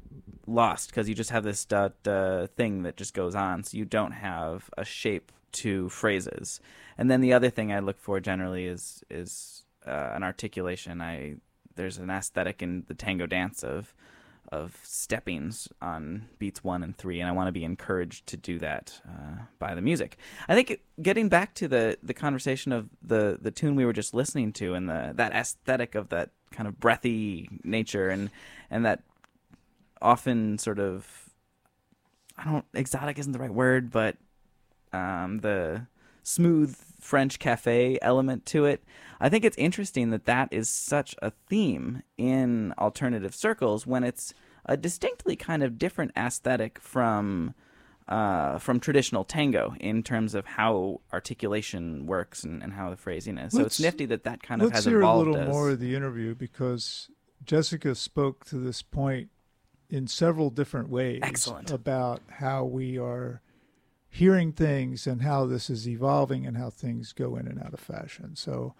lost 0.46 0.90
because 0.90 1.08
you 1.08 1.14
just 1.14 1.30
have 1.30 1.44
this 1.44 1.66
uh, 1.72 1.90
uh, 2.04 2.46
thing 2.48 2.82
that 2.82 2.96
just 2.96 3.14
goes 3.14 3.34
on, 3.34 3.62
so 3.62 3.76
you 3.76 3.84
don't 3.84 4.12
have 4.12 4.68
a 4.76 4.84
shape 4.84 5.30
to 5.52 5.88
phrases. 5.88 6.60
And 6.98 7.10
then 7.10 7.20
the 7.20 7.32
other 7.32 7.48
thing 7.50 7.72
I 7.72 7.78
look 7.78 7.98
for 7.98 8.20
generally 8.20 8.66
is 8.66 9.04
is 9.08 9.61
uh, 9.86 10.12
an 10.14 10.22
articulation. 10.22 11.00
I 11.00 11.36
there's 11.74 11.98
an 11.98 12.10
aesthetic 12.10 12.62
in 12.62 12.84
the 12.88 12.94
tango 12.94 13.26
dance 13.26 13.62
of 13.62 13.94
of 14.50 14.78
steppings 14.82 15.66
on 15.80 16.28
beats 16.38 16.62
one 16.62 16.82
and 16.82 16.96
three, 16.96 17.20
and 17.20 17.28
I 17.28 17.32
want 17.32 17.48
to 17.48 17.52
be 17.52 17.64
encouraged 17.64 18.26
to 18.28 18.36
do 18.36 18.58
that 18.58 19.00
uh, 19.08 19.44
by 19.58 19.74
the 19.74 19.80
music. 19.80 20.18
I 20.46 20.54
think 20.54 20.80
getting 21.00 21.28
back 21.28 21.54
to 21.54 21.68
the 21.68 21.98
the 22.02 22.14
conversation 22.14 22.72
of 22.72 22.88
the 23.02 23.38
the 23.40 23.50
tune 23.50 23.76
we 23.76 23.84
were 23.84 23.92
just 23.92 24.14
listening 24.14 24.52
to 24.54 24.74
and 24.74 24.88
the 24.88 25.12
that 25.14 25.32
aesthetic 25.32 25.94
of 25.94 26.10
that 26.10 26.30
kind 26.50 26.68
of 26.68 26.78
breathy 26.78 27.48
nature 27.64 28.10
and 28.10 28.30
and 28.70 28.84
that 28.84 29.02
often 30.02 30.58
sort 30.58 30.78
of 30.78 31.30
I 32.36 32.44
don't 32.44 32.64
exotic 32.74 33.18
isn't 33.18 33.32
the 33.32 33.38
right 33.38 33.52
word, 33.52 33.90
but 33.90 34.16
um, 34.92 35.38
the 35.38 35.86
smooth 36.22 36.76
French 37.02 37.38
cafe 37.38 37.98
element 38.00 38.46
to 38.46 38.64
it. 38.64 38.82
I 39.20 39.28
think 39.28 39.44
it's 39.44 39.58
interesting 39.58 40.10
that 40.10 40.24
that 40.26 40.48
is 40.52 40.68
such 40.68 41.14
a 41.20 41.32
theme 41.48 42.02
in 42.16 42.72
alternative 42.78 43.34
circles 43.34 43.86
when 43.86 44.04
it's 44.04 44.32
a 44.64 44.76
distinctly 44.76 45.34
kind 45.36 45.62
of 45.62 45.78
different 45.78 46.12
aesthetic 46.16 46.78
from 46.78 47.54
uh, 48.08 48.58
from 48.58 48.80
traditional 48.80 49.24
tango 49.24 49.74
in 49.80 50.02
terms 50.02 50.34
of 50.34 50.44
how 50.44 51.00
articulation 51.12 52.04
works 52.06 52.42
and, 52.44 52.62
and 52.62 52.72
how 52.72 52.90
the 52.90 52.96
phrasing 52.96 53.38
is. 53.38 53.52
so 53.52 53.58
Let's- 53.58 53.74
it's 53.78 53.80
nifty 53.80 54.06
that 54.06 54.24
that 54.24 54.42
kind 54.42 54.60
of 54.60 54.66
Let's 54.66 54.78
has 54.78 54.84
hear 54.86 55.00
a 55.02 55.16
little 55.16 55.36
as- 55.36 55.48
more 55.48 55.70
of 55.70 55.78
the 55.80 55.94
interview 55.94 56.34
because 56.34 57.08
Jessica 57.44 57.94
spoke 57.94 58.44
to 58.46 58.56
this 58.56 58.82
point 58.82 59.30
in 59.88 60.06
several 60.08 60.50
different 60.50 60.88
ways 60.88 61.20
Excellent. 61.22 61.70
about 61.70 62.20
how 62.28 62.64
we 62.64 62.98
are 62.98 63.40
hearing 64.14 64.52
things 64.52 65.06
and 65.06 65.22
how 65.22 65.46
this 65.46 65.70
is 65.70 65.88
evolving 65.88 66.46
and 66.46 66.58
how 66.58 66.68
things 66.68 67.14
go 67.14 67.34
in 67.34 67.48
and 67.48 67.58
out 67.58 67.72
of 67.72 67.80
fashion. 67.80 68.36
So 68.36 68.74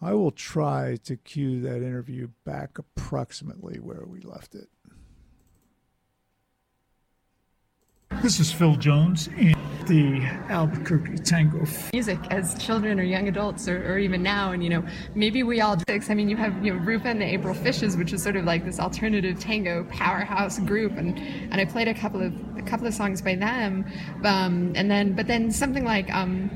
I 0.00 0.14
will 0.14 0.30
try 0.30 0.96
to 1.04 1.16
cue 1.16 1.60
that 1.60 1.82
interview 1.82 2.28
back 2.46 2.78
approximately 2.78 3.78
where 3.78 4.06
we 4.06 4.20
left 4.22 4.54
it. 4.54 4.70
This 8.22 8.38
is 8.38 8.52
Phil 8.52 8.76
Jones 8.76 9.28
in 9.38 9.54
the 9.86 10.20
Albuquerque 10.50 11.16
Tango 11.24 11.64
music 11.94 12.18
as 12.30 12.54
children 12.62 13.00
or 13.00 13.02
young 13.02 13.28
adults 13.28 13.66
or, 13.66 13.78
or 13.90 13.98
even 13.98 14.22
now 14.22 14.52
and 14.52 14.62
you 14.62 14.68
know 14.68 14.84
maybe 15.14 15.42
we 15.42 15.62
all 15.62 15.76
i 15.88 16.14
mean 16.14 16.28
you 16.28 16.36
have 16.36 16.62
you 16.62 16.72
know 16.72 16.78
rupa 16.80 17.08
and 17.08 17.20
the 17.20 17.24
april 17.24 17.54
fishes 17.54 17.96
which 17.96 18.12
is 18.12 18.22
sort 18.22 18.36
of 18.36 18.44
like 18.44 18.64
this 18.64 18.78
alternative 18.78 19.40
tango 19.40 19.84
powerhouse 19.84 20.58
group 20.60 20.92
and 20.98 21.18
and 21.18 21.54
i 21.54 21.64
played 21.64 21.88
a 21.88 21.94
couple 21.94 22.20
of 22.20 22.32
a 22.58 22.62
couple 22.62 22.86
of 22.86 22.92
songs 22.92 23.22
by 23.22 23.34
them 23.34 23.84
um, 24.24 24.70
and 24.76 24.90
then 24.90 25.14
but 25.14 25.26
then 25.26 25.50
something 25.50 25.84
like 25.84 26.12
um, 26.14 26.50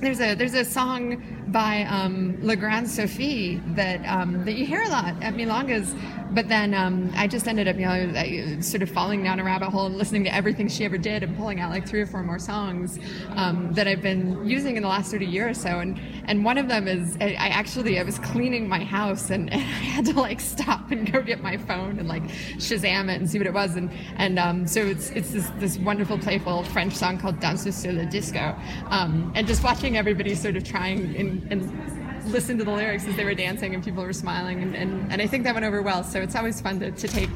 there's 0.00 0.20
a 0.20 0.34
there's 0.34 0.54
a 0.54 0.64
song 0.64 1.39
by 1.52 1.82
um, 1.84 2.38
La 2.42 2.54
Grande 2.54 2.88
Sophie 2.88 3.60
that 3.74 4.04
um, 4.06 4.44
that 4.44 4.54
you 4.54 4.66
hear 4.66 4.82
a 4.82 4.88
lot 4.88 5.14
at 5.22 5.34
Milongas. 5.34 5.94
But 6.32 6.48
then 6.48 6.74
um, 6.74 7.10
I 7.16 7.26
just 7.26 7.48
ended 7.48 7.66
up, 7.66 7.76
you 7.76 7.86
know, 7.86 8.60
sort 8.60 8.82
of 8.82 8.90
falling 8.90 9.24
down 9.24 9.40
a 9.40 9.44
rabbit 9.44 9.70
hole 9.70 9.86
and 9.86 9.96
listening 9.96 10.22
to 10.24 10.34
everything 10.34 10.68
she 10.68 10.84
ever 10.84 10.96
did 10.96 11.24
and 11.24 11.36
pulling 11.36 11.58
out 11.58 11.70
like 11.70 11.88
three 11.88 12.00
or 12.00 12.06
four 12.06 12.22
more 12.22 12.38
songs 12.38 13.00
um, 13.30 13.72
that 13.72 13.88
I've 13.88 14.02
been 14.02 14.46
using 14.46 14.76
in 14.76 14.82
the 14.82 14.88
last 14.88 15.10
30 15.10 15.26
years 15.26 15.58
or 15.58 15.60
so. 15.60 15.80
And 15.80 16.00
and 16.26 16.44
one 16.44 16.58
of 16.58 16.68
them 16.68 16.86
is 16.86 17.16
I, 17.20 17.30
I 17.30 17.48
actually 17.48 17.98
I 17.98 18.04
was 18.04 18.18
cleaning 18.20 18.68
my 18.68 18.84
house 18.84 19.30
and, 19.30 19.50
and, 19.52 19.60
I 19.60 19.82
had 19.90 20.04
to 20.06 20.20
like 20.20 20.40
stop 20.40 20.90
and 20.90 21.10
go 21.10 21.20
get 21.20 21.42
my 21.42 21.56
phone 21.56 21.98
and 21.98 22.06
like 22.06 22.22
Shazam 22.58 23.12
it 23.12 23.20
and 23.20 23.28
see 23.28 23.38
what 23.38 23.46
it 23.46 23.54
was. 23.54 23.74
And 23.76 23.90
and 24.16 24.38
um, 24.38 24.66
so 24.66 24.80
it's 24.82 25.10
it's 25.10 25.30
this 25.30 25.50
this 25.58 25.78
wonderful 25.78 26.18
playful 26.18 26.62
French 26.64 26.94
song 26.94 27.18
called 27.18 27.40
Danse 27.40 27.74
sur 27.74 27.92
le 27.92 28.06
disco. 28.06 28.54
Um, 28.86 29.32
and 29.34 29.46
just 29.46 29.64
watching 29.64 29.96
everybody 29.96 30.34
sort 30.36 30.56
of 30.56 30.62
trying 30.62 31.16
and, 31.16 31.39
and 31.50 32.32
listen 32.32 32.58
to 32.58 32.64
the 32.64 32.70
lyrics 32.70 33.06
as 33.06 33.16
they 33.16 33.24
were 33.24 33.34
dancing 33.34 33.74
and 33.74 33.82
people 33.82 34.02
were 34.02 34.12
smiling 34.12 34.62
and, 34.62 34.74
and, 34.74 35.12
and 35.12 35.22
I 35.22 35.26
think 35.26 35.44
that 35.44 35.54
went 35.54 35.66
over 35.66 35.82
well. 35.82 36.04
So 36.04 36.20
it's 36.20 36.36
always 36.36 36.60
fun 36.60 36.80
to, 36.80 36.90
to 36.90 37.08
take 37.08 37.30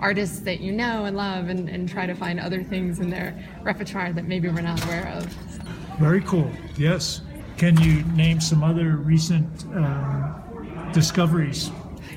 artists 0.00 0.40
that 0.40 0.60
you 0.60 0.72
know 0.72 1.04
and 1.04 1.16
love 1.16 1.48
and, 1.48 1.68
and 1.68 1.88
try 1.88 2.06
to 2.06 2.14
find 2.14 2.38
other 2.38 2.62
things 2.62 3.00
in 3.00 3.10
their 3.10 3.36
repertoire 3.62 4.12
that 4.12 4.24
maybe 4.24 4.48
we're 4.48 4.60
not 4.60 4.82
aware 4.84 5.08
of. 5.08 5.24
Very 5.98 6.20
cool. 6.22 6.50
Yes. 6.76 7.22
Can 7.56 7.80
you 7.80 8.04
name 8.14 8.40
some 8.40 8.62
other 8.62 8.96
recent 8.96 9.64
um, 9.74 10.90
discoveries? 10.92 11.70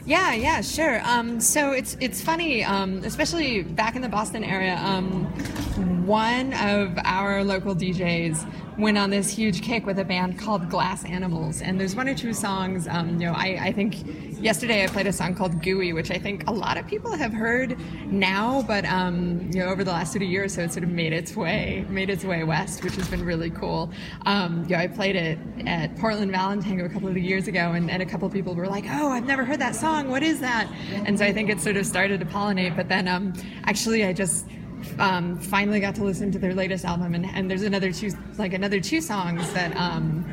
Yeah, 0.06 0.34
yeah, 0.34 0.62
sure. 0.62 1.02
Um, 1.04 1.40
so 1.40 1.72
it's 1.72 1.96
it's 2.00 2.22
funny, 2.22 2.64
um, 2.64 3.04
especially 3.04 3.62
back 3.64 3.96
in 3.96 4.02
the 4.02 4.10
Boston 4.10 4.44
area. 4.44 4.76
Um, 4.78 5.26
one 6.06 6.54
of 6.54 6.98
our 7.04 7.44
local 7.44 7.76
DJs 7.76 8.71
went 8.82 8.98
on 8.98 9.12
this 9.12 9.30
huge 9.30 9.62
kick 9.62 9.86
with 9.86 10.00
a 10.00 10.04
band 10.04 10.40
called 10.40 10.68
Glass 10.68 11.06
Animals, 11.06 11.62
and 11.62 11.80
there's 11.80 11.96
one 11.96 12.10
or 12.10 12.16
two 12.16 12.34
songs. 12.34 12.88
Um, 12.88 13.22
you 13.22 13.28
know, 13.28 13.34
I, 13.34 13.68
I 13.68 13.72
think 13.72 13.96
yesterday 14.42 14.84
I 14.84 14.88
played 14.88 15.06
a 15.06 15.14
song 15.14 15.36
called 15.36 15.62
Gooey, 15.62 15.94
which 15.94 16.10
I 16.10 16.18
think 16.18 16.50
a 16.50 16.52
lot 16.52 16.78
of 16.78 16.88
people 16.88 17.12
have 17.16 17.32
heard 17.32 17.78
now, 18.08 18.64
but 18.64 18.84
um, 18.86 19.52
you 19.54 19.60
know, 19.60 19.68
over 19.68 19.84
the 19.84 19.92
last 19.92 20.12
sort 20.12 20.24
of 20.24 20.30
year 20.30 20.46
or 20.46 20.50
so, 20.50 20.64
it 20.64 20.74
sort 20.74 20.84
of 20.84 20.90
made 20.90 21.14
its 21.14 21.36
way, 21.36 21.86
made 21.90 22.10
its 22.10 22.24
way 22.24 22.44
west, 22.44 22.84
which 22.84 22.96
has 22.96 23.08
been 23.08 23.24
really 23.24 23.52
cool. 23.52 23.92
Um, 24.26 24.64
you 24.64 24.76
know, 24.76 24.78
I 24.78 24.88
played 24.88 25.16
it 25.16 25.38
at 25.68 25.96
Portland 25.98 26.34
Valentango 26.34 26.86
a 26.86 26.90
couple 26.90 27.08
of 27.08 27.18
years 27.18 27.48
ago, 27.48 27.74
and, 27.74 27.90
and 27.90 28.02
a 28.02 28.06
couple 28.06 28.28
of 28.28 28.34
people 28.34 28.56
were 28.56 28.68
like, 28.68 28.86
"Oh, 28.90 29.10
I've 29.10 29.26
never 29.26 29.46
heard 29.46 29.60
that 29.60 29.76
song. 29.76 30.10
What 30.10 30.24
is 30.24 30.40
that?" 30.40 30.68
And 31.06 31.20
so 31.20 31.26
I 31.26 31.32
think 31.32 31.50
it 31.50 31.62
sort 31.62 31.78
of 31.78 31.86
started 31.86 32.20
to 32.20 32.26
pollinate. 32.26 32.76
But 32.76 32.90
then, 32.90 33.08
um, 33.08 33.34
actually, 33.66 34.06
I 34.06 34.14
just 34.14 34.48
um, 35.00 35.38
finally 35.38 35.80
got 35.80 35.96
to 35.96 36.04
listen 36.04 36.32
to 36.32 36.40
their 36.40 36.54
latest 36.54 36.86
album, 36.86 37.14
and, 37.16 37.26
and 37.26 37.50
there's 37.50 37.64
another 37.64 37.92
two, 37.92 38.12
like 38.38 38.54
another 38.54 38.80
two 38.80 39.02
songs 39.02 39.52
that 39.54 39.76
um, 39.76 40.26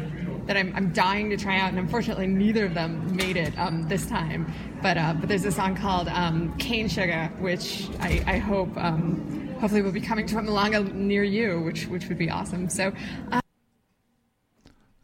that 0.47 0.57
I'm, 0.57 0.75
I'm 0.75 0.93
dying 0.93 1.31
to 1.31 1.37
try 1.37 1.59
out, 1.59 1.69
and 1.71 1.79
unfortunately 1.79 2.27
neither 2.27 2.65
of 2.65 2.75
them 2.75 3.15
made 3.15 3.37
it 3.37 3.57
um, 3.59 3.87
this 3.89 4.07
time. 4.07 4.53
But 4.83 4.97
uh, 4.97 5.15
but 5.15 5.29
there's 5.29 5.45
a 5.45 5.53
song 5.53 5.77
called 5.77 6.09
um, 6.09 6.57
Cane 6.59 6.89
Sugar, 6.89 7.31
which 7.39 7.89
I, 8.01 8.23
I 8.27 8.39
hope 8.39 8.77
um, 8.77 9.55
hopefully 9.61 9.83
will 9.83 9.93
be 9.93 10.01
coming 10.01 10.27
to 10.27 10.39
a 10.39 10.43
Milonga 10.43 10.93
near 10.93 11.23
you, 11.23 11.61
which 11.61 11.87
which 11.87 12.09
would 12.09 12.19
be 12.19 12.31
awesome. 12.31 12.69
So. 12.69 12.93
Uh, 13.31 13.41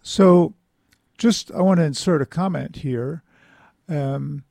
so, 0.07 0.53
just 1.17 1.51
I 1.53 1.63
want 1.63 1.79
to 1.79 1.85
insert 1.85 2.21
a 2.21 2.27
comment 2.27 2.77
here. 2.77 3.23
Um, 3.89 4.45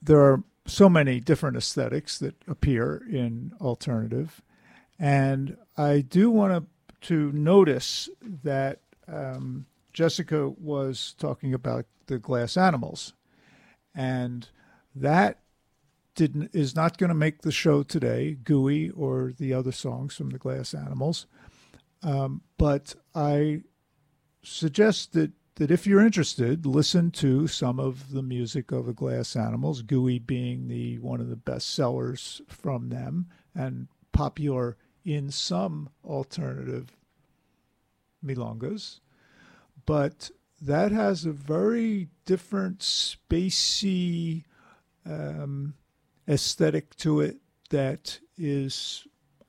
there 0.00 0.20
are 0.20 0.42
so 0.68 0.88
many 0.88 1.20
different 1.20 1.56
aesthetics 1.56 2.18
that 2.18 2.34
appear 2.46 3.02
in 3.10 3.52
alternative. 3.60 4.42
And 4.98 5.56
I 5.76 6.00
do 6.00 6.30
want 6.30 6.68
to, 7.00 7.06
to 7.08 7.32
notice 7.32 8.08
that 8.42 8.80
um, 9.06 9.66
Jessica 9.92 10.48
was 10.48 11.14
talking 11.18 11.54
about 11.54 11.86
the 12.06 12.18
glass 12.18 12.56
animals. 12.56 13.14
And 13.94 14.48
that 14.94 15.38
didn't 16.14 16.50
is 16.52 16.74
not 16.74 16.98
going 16.98 17.08
to 17.08 17.14
make 17.14 17.42
the 17.42 17.52
show 17.52 17.84
today, 17.84 18.36
Gooey 18.42 18.90
or 18.90 19.32
the 19.38 19.54
other 19.54 19.70
songs 19.70 20.16
from 20.16 20.30
the 20.30 20.38
Glass 20.38 20.74
Animals. 20.74 21.26
Um, 22.02 22.42
but 22.56 22.96
I 23.14 23.62
suggest 24.42 25.12
that 25.12 25.30
that 25.58 25.72
if 25.72 25.88
you're 25.88 26.06
interested, 26.06 26.64
listen 26.64 27.10
to 27.10 27.48
some 27.48 27.80
of 27.80 28.12
the 28.12 28.22
music 28.22 28.70
of 28.70 28.86
the 28.86 28.92
Glass 28.92 29.34
Animals, 29.34 29.82
Gooey 29.82 30.20
being 30.20 30.68
the 30.68 31.00
one 31.00 31.20
of 31.20 31.28
the 31.28 31.36
best 31.36 31.74
sellers 31.74 32.40
from 32.46 32.90
them 32.90 33.26
and 33.56 33.88
popular 34.12 34.76
in 35.04 35.32
some 35.32 35.90
alternative 36.04 36.96
milongas. 38.24 39.00
But 39.84 40.30
that 40.62 40.92
has 40.92 41.24
a 41.24 41.32
very 41.32 42.06
different 42.24 42.78
spacey 42.78 44.44
um, 45.04 45.74
aesthetic 46.28 46.94
to 46.98 47.20
it 47.20 47.38
that 47.70 48.20
is 48.36 49.08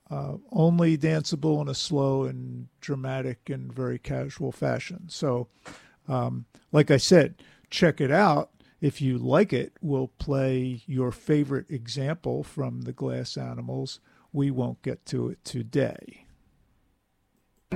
uh, 0.10 0.38
only 0.52 0.98
danceable 0.98 1.62
in 1.62 1.68
a 1.68 1.76
slow 1.76 2.24
and 2.24 2.68
dramatic 2.82 3.52
and 3.52 3.72
very 3.72 4.00
casual 4.00 4.52
fashion. 4.52 5.04
So 5.08 5.50
um, 6.10 6.46
like 6.72 6.92
I 6.92 6.98
said, 6.98 7.36
check 7.70 8.02
it 8.02 8.12
out. 8.12 8.50
If 8.82 9.02
you 9.02 9.18
like 9.18 9.54
it, 9.54 9.74
we'll 9.82 10.08
play 10.08 10.82
your 10.86 11.12
favorite 11.12 11.70
example 11.70 12.44
from 12.44 12.82
the 12.82 12.94
glass 12.94 13.38
animals. 13.38 14.00
We 14.34 14.52
won't 14.52 14.82
get 14.82 15.06
to 15.08 15.30
it 15.30 15.44
today. 15.44 16.26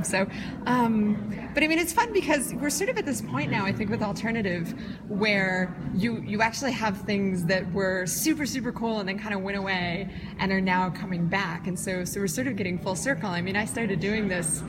So, 0.02 0.28
um, 0.66 1.32
but 1.54 1.62
I 1.62 1.68
mean, 1.68 1.78
it's 1.78 1.94
fun 1.94 2.12
because 2.14 2.52
we're 2.56 2.72
sort 2.72 2.90
of 2.90 2.98
at 2.98 3.06
this 3.06 3.22
point 3.22 3.52
now, 3.52 3.64
I 3.64 3.72
think, 3.72 3.92
with 3.92 4.02
alternative, 4.02 4.74
where 5.08 5.76
you 5.94 6.20
you 6.22 6.42
actually 6.42 6.72
have 6.72 7.02
things 7.02 7.46
that 7.46 7.72
were 7.72 8.08
super 8.08 8.48
super 8.48 8.72
cool 8.72 9.02
and 9.02 9.08
then 9.08 9.20
kind 9.20 9.36
of 9.36 9.42
went 9.42 9.56
away 9.56 10.10
and 10.40 10.52
are 10.52 10.60
now 10.60 10.90
coming 10.90 11.28
back, 11.28 11.68
and 11.68 11.80
so 11.80 12.04
so 12.06 12.20
we're 12.20 12.28
sort 12.28 12.48
of 12.48 12.56
getting 12.56 12.80
full 12.80 12.96
circle. 12.96 13.30
I 13.30 13.42
mean, 13.42 13.56
I 13.56 13.66
started 13.66 14.00
doing 14.00 14.28
this 14.28 14.64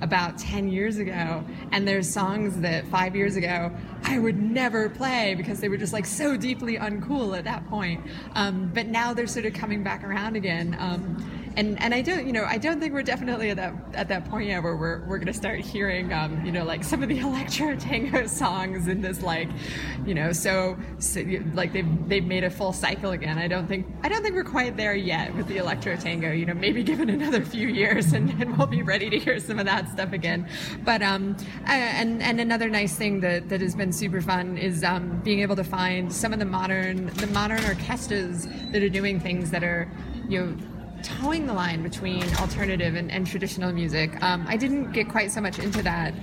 about 0.00 0.38
10 0.38 0.68
years 0.68 0.98
ago 0.98 1.44
and 1.72 1.86
there's 1.86 2.08
songs 2.08 2.60
that 2.60 2.86
five 2.86 3.16
years 3.16 3.36
ago 3.36 3.70
i 4.04 4.18
would 4.18 4.40
never 4.40 4.88
play 4.88 5.34
because 5.34 5.60
they 5.60 5.68
were 5.68 5.76
just 5.76 5.92
like 5.92 6.06
so 6.06 6.36
deeply 6.36 6.76
uncool 6.76 7.36
at 7.36 7.44
that 7.44 7.66
point. 7.68 8.04
Um, 8.34 8.70
but 8.74 8.86
now 8.86 9.14
they're 9.14 9.26
sort 9.26 9.46
of 9.46 9.54
coming 9.54 9.82
back 9.82 10.04
around 10.04 10.36
again. 10.36 10.76
Um, 10.78 11.47
and 11.56 11.80
and 11.80 11.94
I 11.94 12.02
don't 12.02 12.26
you 12.26 12.32
know 12.32 12.44
I 12.44 12.58
don't 12.58 12.80
think 12.80 12.92
we're 12.92 13.02
definitely 13.02 13.50
at 13.50 13.56
that 13.56 13.74
at 13.94 14.08
that 14.08 14.28
point 14.28 14.48
yet 14.48 14.62
where 14.62 14.76
we're 14.76 15.04
we're 15.06 15.18
gonna 15.18 15.32
start 15.32 15.60
hearing 15.60 16.12
um, 16.12 16.44
you 16.44 16.52
know 16.52 16.64
like 16.64 16.84
some 16.84 17.02
of 17.02 17.08
the 17.08 17.18
electro 17.28 17.76
tango 17.76 18.26
songs 18.26 18.88
in 18.88 19.00
this 19.00 19.22
like 19.22 19.48
you 20.06 20.14
know 20.14 20.32
so, 20.32 20.76
so 20.98 21.22
like 21.54 21.72
they've 21.72 22.08
they've 22.08 22.24
made 22.24 22.44
a 22.44 22.50
full 22.50 22.72
cycle 22.72 23.12
again. 23.12 23.38
I 23.38 23.48
don't 23.48 23.66
think 23.66 23.86
I 24.02 24.08
don't 24.08 24.22
think 24.22 24.34
we're 24.34 24.44
quite 24.44 24.76
there 24.76 24.94
yet 24.94 25.34
with 25.34 25.46
the 25.48 25.58
electro 25.58 25.96
tango. 25.96 26.32
You 26.32 26.46
know 26.46 26.54
maybe 26.54 26.82
given 26.82 27.10
another 27.18 27.44
few 27.44 27.68
years 27.68 28.12
and, 28.12 28.30
and 28.40 28.56
we'll 28.56 28.66
be 28.66 28.82
ready 28.82 29.10
to 29.10 29.18
hear 29.18 29.38
some 29.40 29.58
of 29.58 29.66
that 29.66 29.88
stuff 29.90 30.12
again. 30.12 30.48
But 30.84 31.02
um 31.02 31.36
and 31.66 32.22
and 32.22 32.40
another 32.40 32.68
nice 32.68 32.96
thing 32.96 33.20
that 33.20 33.48
that 33.48 33.60
has 33.60 33.74
been 33.74 33.92
super 33.92 34.20
fun 34.20 34.56
is 34.56 34.84
um, 34.84 35.20
being 35.20 35.40
able 35.40 35.56
to 35.56 35.64
find 35.64 36.12
some 36.12 36.32
of 36.32 36.38
the 36.38 36.44
modern 36.44 37.06
the 37.14 37.26
modern 37.28 37.64
orchestras 37.64 38.46
that 38.72 38.82
are 38.82 38.88
doing 38.88 39.20
things 39.20 39.50
that 39.50 39.62
are 39.62 39.90
you 40.28 40.40
know 40.40 40.56
towing 41.02 41.46
the 41.46 41.52
line 41.52 41.82
between 41.82 42.22
alternative 42.36 42.94
and, 42.94 43.10
and 43.10 43.26
traditional 43.26 43.72
music. 43.72 44.20
Um, 44.22 44.44
I 44.48 44.56
didn't 44.56 44.92
get 44.92 45.08
quite 45.08 45.30
so 45.30 45.40
much 45.40 45.58
into 45.58 45.82
that 45.82 46.14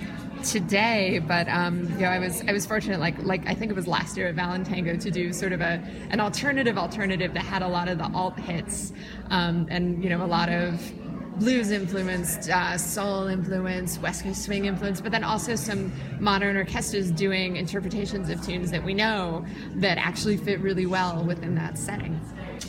today, 0.44 1.20
but 1.20 1.48
um, 1.48 1.84
you 1.94 2.02
know, 2.02 2.10
I 2.10 2.20
was 2.20 2.44
I 2.48 2.54
was 2.54 2.66
fortunate, 2.66 3.00
like 3.00 3.18
like 3.24 3.48
I 3.48 3.54
think 3.54 3.72
it 3.72 3.76
was 3.76 3.88
last 3.88 4.18
year 4.18 4.28
at 4.28 4.36
Valentango, 4.36 5.00
to 5.02 5.12
do 5.12 5.34
sort 5.34 5.54
of 5.54 5.62
a 5.62 5.82
an 6.10 6.20
alternative 6.20 6.78
alternative 6.78 7.34
that 7.34 7.44
had 7.44 7.62
a 7.62 7.68
lot 7.68 7.88
of 7.88 7.98
the 7.98 8.10
alt 8.14 8.40
hits, 8.40 8.94
um, 9.30 9.68
and 9.70 10.04
you 10.04 10.10
know 10.10 10.24
a 10.24 10.28
lot 10.28 10.50
of 10.50 10.80
blues 11.40 11.72
influenced, 11.72 12.50
uh, 12.50 12.78
soul 12.78 13.28
influence, 13.28 14.00
West 14.00 14.24
Coast 14.24 14.44
swing 14.44 14.66
influence, 14.66 15.02
but 15.02 15.12
then 15.12 15.24
also 15.24 15.56
some 15.56 15.92
modern 16.20 16.56
orchestras 16.56 17.12
doing 17.12 17.58
interpretations 17.58 18.30
of 18.30 18.42
tunes 18.46 18.72
that 18.72 18.84
we 18.84 18.94
know 18.94 19.46
that 19.76 19.98
actually 19.98 20.38
fit 20.38 20.62
really 20.62 20.86
well 20.86 21.24
within 21.26 21.54
that 21.56 21.78
setting 21.78 22.20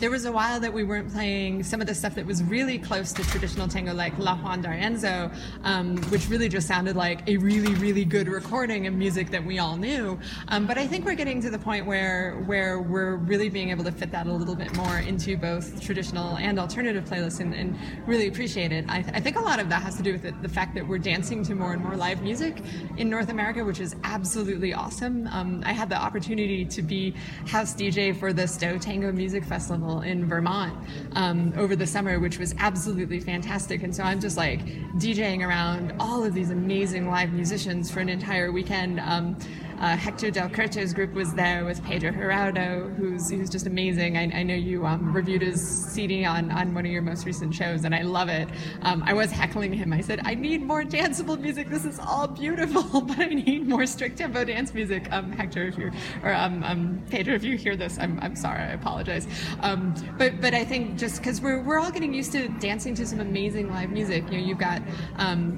there 0.00 0.10
was 0.10 0.26
a 0.26 0.32
while 0.32 0.60
that 0.60 0.72
we 0.72 0.84
weren't 0.84 1.10
playing 1.10 1.62
some 1.62 1.80
of 1.80 1.86
the 1.86 1.94
stuff 1.94 2.14
that 2.16 2.26
was 2.26 2.42
really 2.44 2.78
close 2.78 3.12
to 3.14 3.22
traditional 3.24 3.66
tango, 3.66 3.94
like 3.94 4.16
La 4.18 4.36
Juan 4.36 4.60
D'Arienzo, 4.60 5.32
um, 5.64 5.96
which 6.10 6.28
really 6.28 6.48
just 6.48 6.68
sounded 6.68 6.96
like 6.96 7.26
a 7.28 7.38
really, 7.38 7.74
really 7.76 8.04
good 8.04 8.28
recording 8.28 8.86
of 8.86 8.94
music 8.94 9.30
that 9.30 9.42
we 9.42 9.58
all 9.58 9.76
knew. 9.76 10.18
Um, 10.48 10.66
but 10.66 10.76
I 10.76 10.86
think 10.86 11.06
we're 11.06 11.14
getting 11.14 11.40
to 11.40 11.50
the 11.50 11.58
point 11.58 11.86
where 11.86 12.42
where 12.46 12.80
we're 12.80 13.16
really 13.16 13.48
being 13.48 13.70
able 13.70 13.84
to 13.84 13.92
fit 13.92 14.10
that 14.12 14.26
a 14.26 14.32
little 14.32 14.54
bit 14.54 14.74
more 14.76 14.98
into 14.98 15.36
both 15.36 15.80
traditional 15.80 16.36
and 16.36 16.58
alternative 16.58 17.04
playlists 17.04 17.40
and, 17.40 17.54
and 17.54 17.78
really 18.06 18.28
appreciate 18.28 18.72
it. 18.72 18.84
I, 18.88 18.98
I, 18.98 19.20
think 19.20 19.36
a 19.36 19.40
lot 19.40 19.60
of 19.60 19.68
that 19.70 19.82
has 19.82 19.96
to 19.96 20.02
do 20.02 20.12
with 20.12 20.22
the, 20.22 20.32
the, 20.42 20.48
fact 20.48 20.74
that 20.74 20.86
we're 20.86 20.98
dancing 20.98 21.42
to 21.44 21.54
more 21.54 21.72
and 21.72 21.82
more 21.82 21.96
live 21.96 22.22
music 22.22 22.62
in 22.96 23.10
North 23.10 23.28
America, 23.28 23.64
which 23.64 23.80
is 23.80 23.96
absolutely 24.04 24.72
awesome. 24.72 25.26
Um, 25.28 25.62
I 25.66 25.72
had 25.72 25.88
the 25.88 25.96
opportunity 25.96 26.64
to 26.64 26.82
be 26.82 27.14
house 27.46 27.74
DJ 27.74 28.16
for 28.16 28.32
the 28.32 28.46
Stowe 28.46 28.78
Tango 28.78 29.12
Music 29.12 29.44
Festival 29.44 29.85
Festival 29.86 30.02
in 30.02 30.26
Vermont 30.26 30.76
um, 31.12 31.52
over 31.56 31.76
the 31.76 31.86
summer, 31.86 32.18
which 32.18 32.38
was 32.38 32.54
absolutely 32.58 33.20
fantastic. 33.20 33.82
And 33.82 33.94
so 33.94 34.02
I'm 34.02 34.20
just 34.20 34.36
like 34.36 34.60
DJing 34.98 35.46
around 35.46 35.94
all 36.00 36.24
of 36.24 36.34
these 36.34 36.50
amazing 36.50 37.08
live 37.08 37.32
musicians 37.32 37.90
for 37.90 38.00
an 38.00 38.08
entire 38.08 38.50
weekend. 38.50 39.00
Um, 39.00 39.36
uh, 39.80 39.96
Hector 39.96 40.30
Del 40.30 40.48
Curto's 40.48 40.94
group 40.94 41.12
was 41.12 41.34
there 41.34 41.64
with 41.64 41.82
Pedro 41.84 42.10
Giraudo, 42.10 42.88
who's 42.96 43.30
who's 43.30 43.50
just 43.50 43.66
amazing. 43.66 44.16
I, 44.16 44.40
I 44.40 44.42
know 44.42 44.54
you 44.54 44.86
um, 44.86 45.12
reviewed 45.12 45.42
his 45.42 45.60
CD 45.60 46.24
on, 46.24 46.50
on 46.50 46.72
one 46.72 46.86
of 46.86 46.92
your 46.92 47.02
most 47.02 47.26
recent 47.26 47.54
shows, 47.54 47.84
and 47.84 47.94
I 47.94 48.02
love 48.02 48.28
it. 48.28 48.48
Um, 48.82 49.02
I 49.04 49.12
was 49.12 49.30
heckling 49.30 49.72
him. 49.72 49.92
I 49.92 50.00
said, 50.00 50.20
I 50.24 50.34
need 50.34 50.62
more 50.62 50.82
danceable 50.82 51.38
music. 51.38 51.68
This 51.68 51.84
is 51.84 51.98
all 51.98 52.26
beautiful, 52.26 53.00
but 53.02 53.18
I 53.18 53.26
need 53.26 53.68
more 53.68 53.86
strict 53.86 54.18
tempo 54.18 54.44
dance 54.44 54.72
music. 54.72 55.12
Um, 55.12 55.32
Hector, 55.32 55.64
if 55.64 55.76
you 55.76 55.90
or 56.22 56.32
um, 56.32 56.62
um, 56.64 57.02
Pedro, 57.10 57.34
if 57.34 57.44
you 57.44 57.56
hear 57.56 57.76
this, 57.76 57.98
I'm, 57.98 58.18
I'm 58.20 58.34
sorry. 58.34 58.60
I 58.60 58.72
apologize. 58.72 59.26
Um, 59.60 59.94
but 60.16 60.40
but 60.40 60.54
I 60.54 60.64
think 60.64 60.96
just 60.96 61.18
because 61.18 61.40
we're 61.40 61.62
we're 61.62 61.78
all 61.78 61.90
getting 61.90 62.14
used 62.14 62.32
to 62.32 62.48
dancing 62.60 62.94
to 62.94 63.06
some 63.06 63.20
amazing 63.20 63.70
live 63.70 63.90
music. 63.90 64.24
You 64.30 64.38
know, 64.40 64.46
you've 64.46 64.58
got 64.58 64.80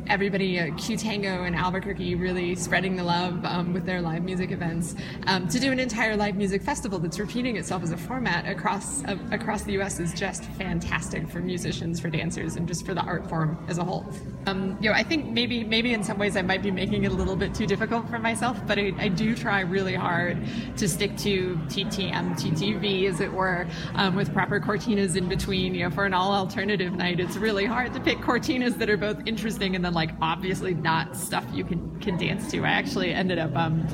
everybody, 0.09 0.59
uh, 0.59 0.74
Q 0.76 0.96
Tango 0.96 1.44
and 1.44 1.54
Albuquerque, 1.54 2.16
really 2.16 2.57
spreading 2.57 2.96
the 2.96 3.04
love 3.04 3.42
with 3.72 3.87
their 3.87 4.00
live 4.09 4.25
music 4.25 4.53
events. 4.53 4.94
Um, 5.27 5.49
to 5.49 5.61
do 5.61 5.71
an 5.71 5.79
entire 5.79 6.16
live 6.16 6.35
music 6.35 6.62
festival 6.62 6.99
that's 6.99 7.18
repeating 7.18 7.59
itself 7.59 7.83
as 7.83 7.90
a 7.90 7.97
format 7.97 8.49
across 8.49 9.05
uh, 9.05 9.18
across 9.33 9.64
the 9.64 9.73
U.S. 9.73 10.01
is 10.01 10.14
just 10.14 10.44
fantastic 10.62 11.29
for 11.29 11.40
musicians, 11.40 12.01
for 12.01 12.09
dancers, 12.09 12.57
and 12.57 12.66
just 12.66 12.87
for 12.87 12.94
the 12.94 13.03
art 13.03 13.29
form 13.29 13.62
as 13.68 13.77
a 13.77 13.85
whole. 13.85 14.07
Um, 14.47 14.79
you 14.81 14.88
know, 14.88 14.97
I 14.97 15.03
think 15.03 15.27
maybe 15.27 15.62
maybe 15.62 15.92
in 15.92 16.03
some 16.03 16.18
ways 16.18 16.38
I 16.38 16.42
might 16.42 16.62
be 16.62 16.71
making 16.71 17.05
it 17.05 17.12
a 17.12 17.14
little 17.14 17.37
bit 17.37 17.55
too 17.55 17.66
difficult 17.66 18.09
for 18.09 18.18
myself, 18.18 18.59
but 18.66 18.79
I, 18.79 18.94
I 18.99 19.09
do 19.09 19.37
try 19.37 19.61
really 19.61 19.94
hard 19.94 20.38
to 20.79 20.88
stick 20.88 21.14
to 21.18 21.57
TTM, 21.66 22.33
TTV, 22.40 23.11
as 23.11 23.21
it 23.21 23.31
were, 23.31 23.66
um, 23.94 24.16
with 24.16 24.33
proper 24.33 24.59
cortinas 24.59 25.16
in 25.16 25.29
between. 25.29 25.75
You 25.75 25.85
know, 25.85 25.90
for 25.90 26.07
an 26.07 26.14
all 26.14 26.33
alternative 26.33 26.94
night, 26.94 27.21
it's 27.21 27.37
really 27.37 27.66
hard 27.66 27.92
to 27.92 28.01
pick 28.01 28.18
cortinas 28.18 28.79
that 28.79 28.88
are 28.88 28.97
both 28.97 29.21
interesting 29.27 29.77
and 29.77 29.85
then 29.85 29.92
like 29.92 30.12
obviously 30.23 30.73
not 30.73 31.14
stuff 31.14 31.44
you 31.53 31.64
can 31.64 32.01
can 32.01 32.16
dance 32.16 32.51
to. 32.51 32.64
I 32.64 32.71
actually 32.71 33.12
ended 33.12 33.38
up 33.38 33.55
um, 33.55 33.87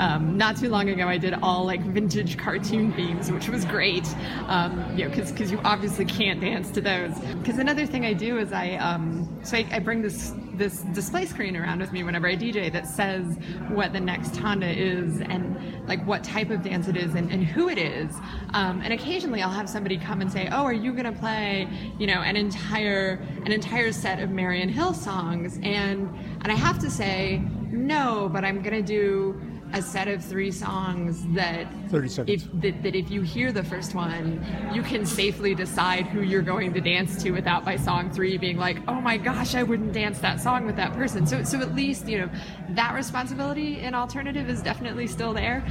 um, 0.00 0.36
not 0.36 0.56
too 0.56 0.68
long 0.68 0.88
ago, 0.88 1.08
I 1.08 1.18
did 1.18 1.34
all 1.34 1.64
like 1.64 1.80
vintage 1.82 2.36
cartoon 2.38 2.92
themes, 2.92 3.32
which 3.32 3.48
was 3.48 3.64
great. 3.64 4.06
Um, 4.46 4.96
you 4.96 5.08
know, 5.08 5.14
because 5.14 5.50
you 5.50 5.60
obviously 5.64 6.04
can't 6.04 6.40
dance 6.40 6.70
to 6.72 6.80
those. 6.80 7.18
Because 7.18 7.58
another 7.58 7.86
thing 7.86 8.04
I 8.04 8.12
do 8.12 8.38
is 8.38 8.52
I 8.52 8.74
um, 8.74 9.28
so 9.42 9.56
I, 9.56 9.66
I 9.72 9.78
bring 9.80 10.02
this 10.02 10.32
this 10.58 10.80
display 10.92 11.24
screen 11.26 11.56
around 11.56 11.80
with 11.80 11.92
me 11.92 12.02
whenever 12.02 12.26
I 12.26 12.36
DJ 12.36 12.72
that 12.72 12.86
says 12.86 13.24
what 13.68 13.92
the 13.92 14.00
next 14.00 14.34
tanda 14.34 14.68
is 14.68 15.20
and 15.20 15.86
like 15.88 16.04
what 16.06 16.24
type 16.24 16.50
of 16.50 16.62
dance 16.62 16.88
it 16.88 16.96
is 16.96 17.14
and, 17.14 17.30
and 17.30 17.44
who 17.44 17.68
it 17.68 17.78
is. 17.78 18.14
Um, 18.52 18.80
and 18.82 18.92
occasionally 18.92 19.42
I'll 19.42 19.50
have 19.50 19.68
somebody 19.68 19.96
come 19.96 20.20
and 20.20 20.30
say, 20.30 20.48
"Oh, 20.50 20.64
are 20.64 20.72
you 20.72 20.92
going 20.92 21.12
to 21.12 21.18
play, 21.18 21.68
you 21.98 22.06
know, 22.06 22.20
an 22.20 22.36
entire 22.36 23.24
an 23.44 23.52
entire 23.52 23.92
set 23.92 24.18
of 24.18 24.30
Marian 24.30 24.68
Hill 24.68 24.94
songs?" 24.94 25.58
And 25.62 26.08
and 26.42 26.52
I 26.52 26.54
have 26.54 26.78
to 26.80 26.90
say, 26.90 27.42
no, 27.70 28.28
but 28.32 28.44
I'm 28.44 28.62
going 28.62 28.74
to 28.74 28.82
do 28.82 29.40
a 29.72 29.82
set 29.82 30.08
of 30.08 30.24
three 30.24 30.50
songs 30.50 31.26
that 31.34 31.66
30 31.88 32.08
seconds. 32.08 32.44
if 32.44 32.60
that, 32.60 32.82
that 32.82 32.94
if 32.94 33.10
you 33.10 33.22
hear 33.22 33.52
the 33.52 33.64
first 33.64 33.94
one 33.94 34.44
you 34.72 34.82
can 34.82 35.04
safely 35.04 35.54
decide 35.54 36.06
who 36.06 36.22
you're 36.22 36.42
going 36.42 36.72
to 36.72 36.80
dance 36.80 37.22
to 37.22 37.30
without 37.30 37.64
by 37.64 37.76
song 37.76 38.10
three 38.10 38.38
being 38.38 38.56
like 38.56 38.78
oh 38.88 39.00
my 39.00 39.16
gosh 39.16 39.54
i 39.54 39.62
wouldn't 39.62 39.92
dance 39.92 40.18
that 40.18 40.40
song 40.40 40.66
with 40.66 40.76
that 40.76 40.92
person 40.94 41.26
so 41.26 41.42
so 41.42 41.60
at 41.60 41.74
least 41.74 42.08
you 42.08 42.18
know 42.18 42.30
that 42.70 42.94
responsibility 42.94 43.80
in 43.80 43.94
alternative 43.94 44.48
is 44.48 44.62
definitely 44.62 45.06
still 45.06 45.32
there 45.32 45.64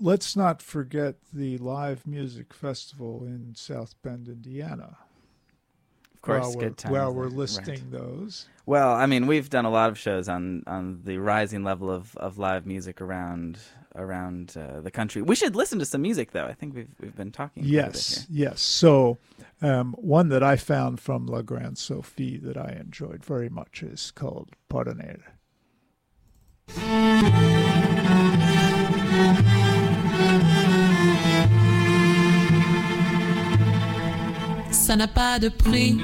Let's 0.00 0.36
not 0.36 0.60
forget 0.60 1.14
the 1.32 1.56
live 1.58 2.06
music 2.06 2.52
festival 2.52 3.24
in 3.24 3.54
South 3.54 3.94
Bend, 4.02 4.28
Indiana. 4.28 4.98
Of 6.24 6.26
course, 6.26 6.40
while 6.46 6.54
we're, 6.56 6.60
good 6.62 6.76
times. 6.78 6.92
while 6.92 7.12
we're 7.14 7.28
there. 7.28 7.38
listing 7.38 7.68
Right. 7.74 7.90
those. 7.92 8.46
Well, 8.66 8.92
I 8.94 9.04
mean, 9.06 9.26
we've 9.26 9.50
done 9.50 9.66
a 9.66 9.70
lot 9.70 9.90
of 9.90 9.98
shows 9.98 10.26
on 10.28 10.62
on 10.66 11.00
the 11.04 11.18
rising 11.18 11.64
level 11.64 11.90
of, 11.90 12.16
of 12.16 12.38
live 12.38 12.64
music 12.66 13.00
around 13.02 13.58
around 13.94 14.56
uh, 14.56 14.80
the 14.80 14.90
country. 14.90 15.20
We 15.22 15.36
should 15.36 15.54
listen 15.54 15.78
to 15.80 15.84
some 15.84 16.00
music, 16.02 16.32
though. 16.32 16.46
I 16.46 16.54
think 16.54 16.74
we've 16.74 16.88
we've 16.98 17.14
been 17.14 17.30
talking. 17.30 17.62
quite 17.62 17.68
a 17.68 17.72
bit 17.72 17.94
Yes, 17.94 18.26
here. 18.30 18.48
yes. 18.48 18.62
So, 18.62 19.18
um, 19.60 19.92
one 19.98 20.30
that 20.30 20.42
I 20.42 20.56
found 20.56 20.98
from 20.98 21.26
La 21.26 21.42
Grande 21.42 21.76
Sophie 21.78 22.38
that 22.38 22.56
I 22.56 22.70
enjoyed 22.80 23.22
very 23.24 23.48
much 23.50 23.82
is 23.82 24.10
called 24.10 24.50
Pardonner. 24.70 25.20
Ça 34.74 34.96
n'a 34.96 35.06
pas 35.08 35.38
de 35.38 35.48
prix, 35.48 35.96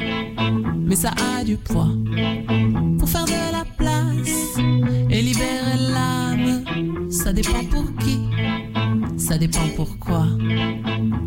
mais 0.74 0.96
ça 0.96 1.10
a 1.10 1.44
du 1.44 1.56
poids. 1.56 1.88
Pour 2.98 3.08
faire 3.08 3.24
de 3.24 3.52
la 3.52 3.64
place 3.76 4.58
et 5.10 5.20
libérer 5.20 5.76
l'âme, 5.92 7.10
ça 7.10 7.32
dépend 7.32 7.64
pour 7.70 7.84
qui, 7.96 8.20
ça 9.18 9.36
dépend 9.36 9.68
pourquoi. 9.76 10.24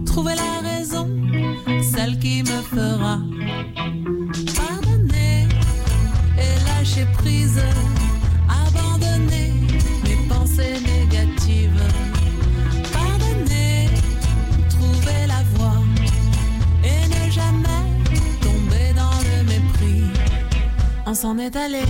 Trouver 0.06 0.34
la 0.36 0.67
raison, 0.67 1.08
celle 1.82 2.17
qui 2.17 2.41
me 2.41 2.62
fera 2.75 3.19
pardonner 4.56 5.47
et 6.38 6.56
lâcher 6.65 7.06
prise, 7.17 7.62
abandonner 8.49 9.53
mes 10.06 10.27
pensées 10.27 10.92
On 21.13 21.15
s'en 21.15 21.38
est 21.38 21.56
allé 21.56 21.84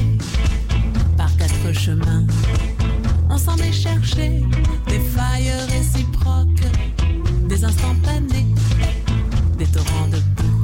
par 1.16 1.34
quatre 1.38 1.72
chemins. 1.72 2.26
On 3.30 3.38
s'en 3.38 3.56
est 3.56 3.72
cherché 3.72 4.44
des 4.90 5.00
failles 5.00 5.54
réciproques, 5.70 6.68
des 7.48 7.64
instantanés, 7.64 8.54
des 9.58 9.66
torrents 9.68 10.10
de 10.10 10.18
boue 10.36 10.64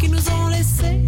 qui 0.00 0.08
nous 0.08 0.28
ont 0.30 0.48
laissé 0.48 1.00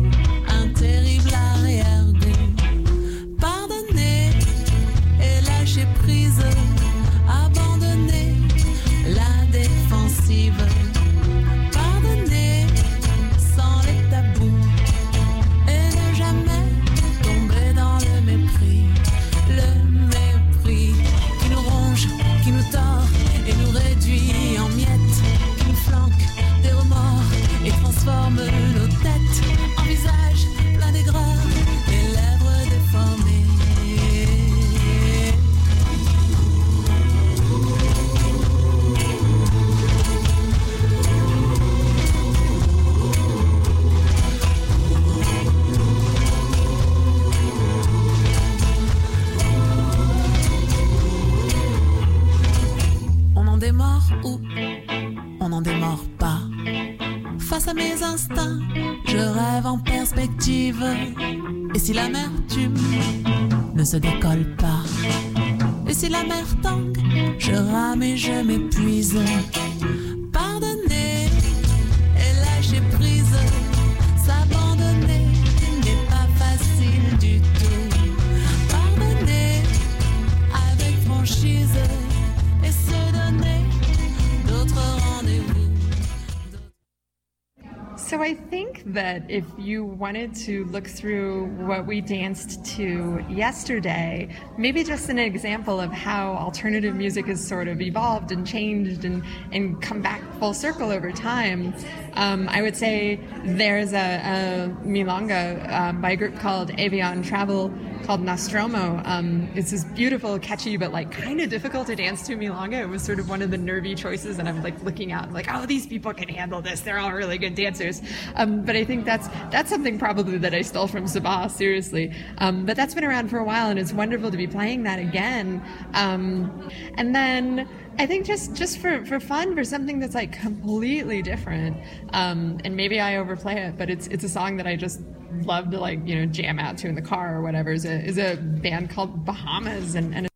wanted 90.07 90.33
to 90.37 90.65
look 90.67 90.87
through 90.87 91.47
what 91.67 91.85
we 91.85 92.01
danced 92.01 92.65
to 92.65 93.19
yesterday, 93.29 94.29
maybe 94.57 94.85
just 94.85 95.09
an 95.09 95.19
example 95.19 95.81
of 95.81 95.91
how 95.91 96.35
alternative 96.35 96.95
music 96.95 97.27
has 97.27 97.45
sort 97.45 97.67
of 97.67 97.81
evolved 97.81 98.31
and 98.31 98.47
changed 98.47 99.05
and, 99.05 99.25
and 99.51 99.83
come 99.83 100.01
back 100.01 100.23
full 100.39 100.55
circle 100.55 100.93
over 100.93 101.11
time, 101.11 101.75
um, 102.13 102.49
I 102.49 102.63
would 102.63 102.77
say 102.77 103.19
there's 103.45 103.95
a, 103.95 103.97
a 103.97 104.87
milonga 104.87 105.69
um, 105.73 106.01
by 106.01 106.13
a 106.13 106.17
group 106.17 106.39
called 106.39 106.71
Avion 106.77 107.27
Travel 107.27 107.75
called 108.07 108.21
Nostromo. 108.21 109.03
Um, 109.05 109.51
it's 109.57 109.73
this 109.73 109.85
beautiful, 109.85 110.39
catchy, 110.39 110.77
but 110.77 110.93
like 110.93 111.11
kind 111.11 111.41
of 111.41 111.51
difficult 111.51 111.89
to 111.89 111.97
dance 111.97 112.25
to 112.29 112.37
milonga. 112.37 112.81
It 112.81 112.89
was 112.89 113.03
sort 113.03 113.19
of 113.19 113.29
one 113.29 113.43
of 113.43 113.51
the 113.51 113.59
nervy 113.59 113.97
choices, 113.97 114.39
and 114.39 114.49
I'm 114.49 114.63
like 114.63 114.81
looking 114.85 115.11
out, 115.11 115.33
like, 115.33 115.49
oh, 115.53 115.67
these 115.67 115.87
people 115.89 116.15
can 116.15 116.29
handle 116.29 116.63
this. 116.63 116.81
They're 116.83 117.01
all 117.01 117.13
really 117.13 117.37
good 117.37 117.57
dancers. 117.57 118.01
Um, 118.37 118.65
but 118.65 118.77
I 118.77 118.85
think 118.85 119.05
that's 119.05 119.27
that's 119.51 119.71
something 119.71 119.99
probably 119.99 120.39
that 120.39 120.55
I 120.55 120.63
stole 120.63 120.87
from 120.87 121.07
Sabah, 121.07 121.51
seriously. 121.51 122.15
Um, 122.39 122.65
but 122.65 122.77
that's 122.77 122.95
been 122.95 123.05
around 123.05 123.29
for 123.29 123.39
a 123.39 123.45
while, 123.45 123.71
and 123.71 123.79
it's 123.79 123.93
wonderful 123.93 124.31
to 124.31 124.37
be 124.37 124.47
playing 124.47 124.85
that 124.85 125.01
again. 125.01 125.61
Um, 125.95 126.71
and 126.95 127.15
then. 127.15 127.69
I 127.99 128.05
think 128.05 128.27
just 128.27 128.55
just 128.55 128.77
for, 128.77 129.07
for 129.07 129.19
fun, 129.19 129.55
for 129.55 129.65
something 129.65 130.01
that's 130.01 130.15
like 130.15 130.39
completely 130.39 131.23
different, 131.23 131.79
um, 132.13 132.59
and 132.63 132.77
maybe 132.77 133.01
I 133.01 133.17
overplay 133.17 133.55
it, 133.55 133.79
but 133.79 133.89
it's 133.89 134.07
it's 134.09 134.23
a 134.23 134.29
song 134.29 134.59
that 134.59 134.67
I 134.67 134.77
just 134.77 135.01
love 135.45 135.71
to 135.71 135.79
like 135.79 136.07
you 136.07 136.17
know 136.17 136.27
jam 136.27 136.59
out 136.59 136.79
to 136.79 136.89
in 136.89 136.95
the 136.95 137.03
car 137.03 137.37
or 137.37 137.43
whatever. 137.43 137.73
Is 137.73 137.85
a 137.85 138.05
is 138.05 138.19
a 138.19 138.37
band 138.37 138.91
called 138.91 139.25
Bahamas, 139.25 139.95
and, 139.95 140.15
and 140.15 140.29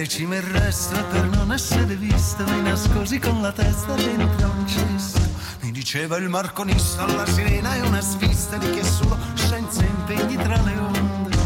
le 0.00 0.08
cime 0.08 0.40
resto 0.40 0.98
e 0.98 1.02
per 1.12 1.26
non 1.26 1.52
essere 1.52 1.94
vista 1.94 2.42
mi 2.44 2.62
nascosi 2.62 3.18
con 3.18 3.42
la 3.42 3.52
testa 3.52 3.92
dentro 3.92 4.48
un 4.48 4.66
cesto. 4.66 5.20
Mi 5.60 5.72
diceva 5.72 6.16
il 6.16 6.30
marconista 6.30 7.04
alla 7.04 7.26
sirena 7.26 7.74
è 7.74 7.82
una 7.82 8.00
svista 8.00 8.56
di 8.56 8.70
chi 8.70 8.78
è 8.78 8.82
solo 8.82 9.18
senza 9.34 9.84
impegni 9.84 10.36
tra 10.36 10.58
le 10.62 10.78
onde. 10.78 11.36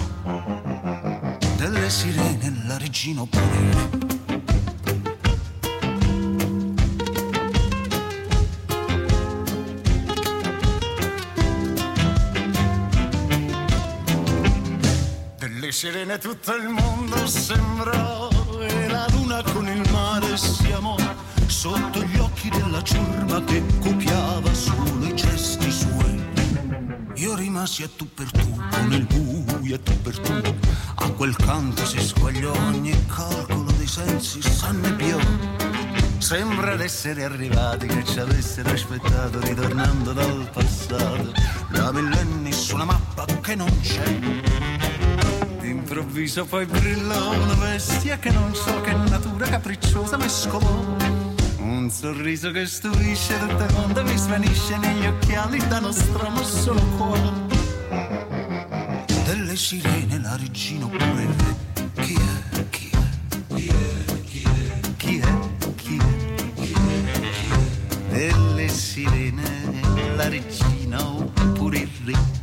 Delle 1.57 1.91
sirene 1.91 2.63
la 2.69 2.79
regina 2.79 3.23
oppure 3.23 4.13
delle 15.39 15.73
sirene 15.73 16.19
tutto 16.19 16.55
il 16.55 16.69
mondo 16.69 17.27
sembrò 17.27 18.24
che 23.45 23.63
copiava 23.81 24.53
solo 24.55 25.05
i 25.05 25.15
gesti 25.15 25.71
suoi. 25.71 26.23
Io 27.15 27.35
rimasi 27.35 27.83
a 27.83 27.89
tu 27.97 28.09
per 28.13 28.31
tu 28.31 28.61
il 28.91 29.07
buio 29.07 29.75
e 29.75 29.83
tu 29.83 30.01
per 30.03 30.19
tu. 30.19 30.55
A 30.97 31.11
quel 31.11 31.37
canto 31.37 31.85
si 31.87 32.01
squagliò 32.01 32.53
ogni 32.53 32.95
calcolo 33.07 33.71
dei 33.73 33.87
sensi 33.87 34.43
s'annebbiò 34.43 35.19
Sembra 36.25 36.75
d'essere 36.75 37.25
arrivati 37.25 37.87
che 37.87 38.03
ci 38.03 38.19
avessero 38.19 38.71
aspettato 38.71 39.41
ritornando 39.41 40.15
dal 40.15 40.49
passato. 40.51 41.33
Da 41.71 41.93
millenni 41.93 42.51
su 42.51 42.77
una 42.77 42.87
mappa 42.87 43.27
che 43.43 43.55
non 43.55 43.69
c'è. 43.83 44.19
D'improvviso 45.61 46.47
poi 46.47 46.65
brillò 46.65 47.35
una 47.35 47.55
bestia 47.57 48.19
che 48.19 48.31
non 48.31 48.55
so 48.55 48.81
che 48.81 48.95
natura 48.95 49.47
capricciosa 49.47 50.17
mescolò 50.17 51.24
un 51.77 51.91
sorriso 51.91 52.51
che 52.53 52.67
stupisce 52.67 53.37
tutto 53.39 53.65
il 53.65 53.73
mondo 53.73 54.03
mi 54.05 54.17
svanisce 54.17 54.77
negli 54.77 55.07
occhiali 55.07 55.59
da 55.67 55.81
nostromo 55.81 56.43
solo 56.43 56.81
qua 56.97 57.19
delle 59.25 59.57
sirene 59.57 60.21
la 60.21 60.37
regina 60.37 60.85
oppure 60.85 61.23
il 61.23 61.35
re 61.37 61.57
chi 62.03 62.15
è? 62.15 62.69
chi 62.71 62.91
è? 62.91 62.99
chi 63.55 63.67
è? 63.67 64.23
chi 64.27 64.43
è? 64.43 64.83
chi 64.97 65.19
è? 65.19 65.33
chi 65.75 65.97
è? 66.79 68.09
delle 68.09 68.69
sirene 68.69 69.81
la 70.17 70.29
regina 70.29 71.05
oppure 71.05 71.79
il 71.79 71.91
re 72.05 72.34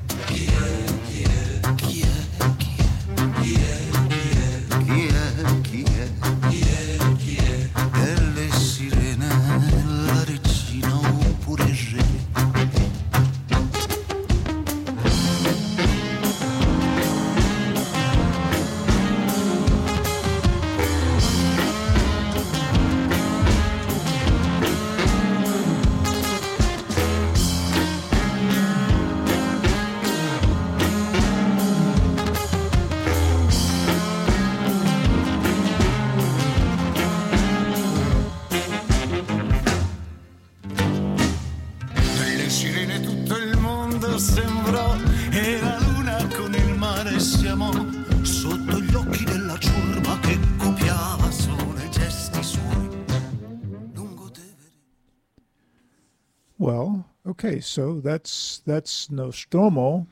okay, 57.52 57.60
so 57.60 58.00
that's 58.00 58.62
that's 58.66 59.12
Nostromo 59.12 60.08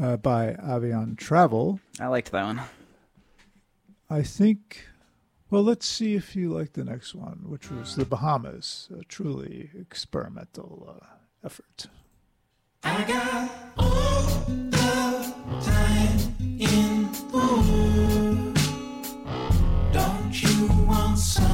uh, 0.00 0.16
by 0.16 0.54
Avion 0.54 1.16
Travel. 1.16 1.80
I 2.00 2.06
liked 2.06 2.32
that 2.32 2.44
one. 2.44 2.60
I 4.08 4.22
think. 4.22 4.86
Well, 5.50 5.62
let's 5.62 5.86
see 5.86 6.14
if 6.14 6.34
you 6.34 6.52
like 6.52 6.72
the 6.72 6.84
next 6.84 7.14
one, 7.14 7.44
which 7.46 7.70
was 7.70 7.94
the 7.94 8.04
Bahamas, 8.04 8.88
a 8.98 9.04
truly 9.04 9.70
experimental 9.78 10.98
uh, 11.00 11.06
effort. 11.44 11.86
I 12.82 13.04
got 13.04 13.50
all 13.78 14.22
the 14.70 15.34
time 15.62 16.18
in 16.40 17.12
the 17.12 17.26
world. 17.32 18.58
Don't 19.92 20.42
you 20.42 20.66
want 20.86 21.18
some 21.18 21.53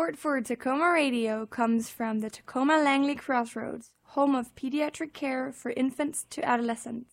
Support 0.00 0.16
for 0.16 0.40
Takoma 0.40 0.94
Radio 0.94 1.44
comes 1.44 1.90
from 1.90 2.20
the 2.20 2.30
Takoma 2.30 2.82
Langley 2.82 3.14
Crossroads, 3.14 3.90
home 4.14 4.34
of 4.34 4.54
pediatric 4.54 5.12
care 5.12 5.52
for 5.52 5.72
infants 5.72 6.24
to 6.30 6.42
adolescents, 6.42 7.10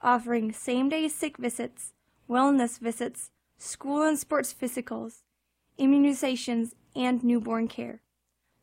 offering 0.00 0.50
same 0.50 0.88
day 0.88 1.08
sick 1.08 1.36
visits, 1.36 1.92
wellness 2.30 2.78
visits, 2.78 3.32
school 3.58 4.02
and 4.02 4.18
sports 4.18 4.54
physicals, 4.58 5.24
immunizations, 5.78 6.72
and 6.96 7.22
newborn 7.22 7.68
care. 7.68 8.00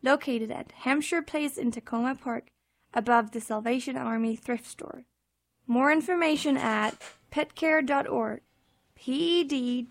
Located 0.01 0.49
at 0.49 0.71
Hampshire 0.71 1.21
Place 1.21 1.55
in 1.55 1.69
Takoma 1.69 2.19
Park, 2.19 2.47
above 2.91 3.33
the 3.33 3.39
Salvation 3.39 3.95
Army 3.95 4.35
thrift 4.35 4.65
store. 4.65 5.03
More 5.67 5.91
information 5.91 6.57
at 6.57 6.99
petcare.org, 7.31 8.41
ped-care.org. 8.95 9.85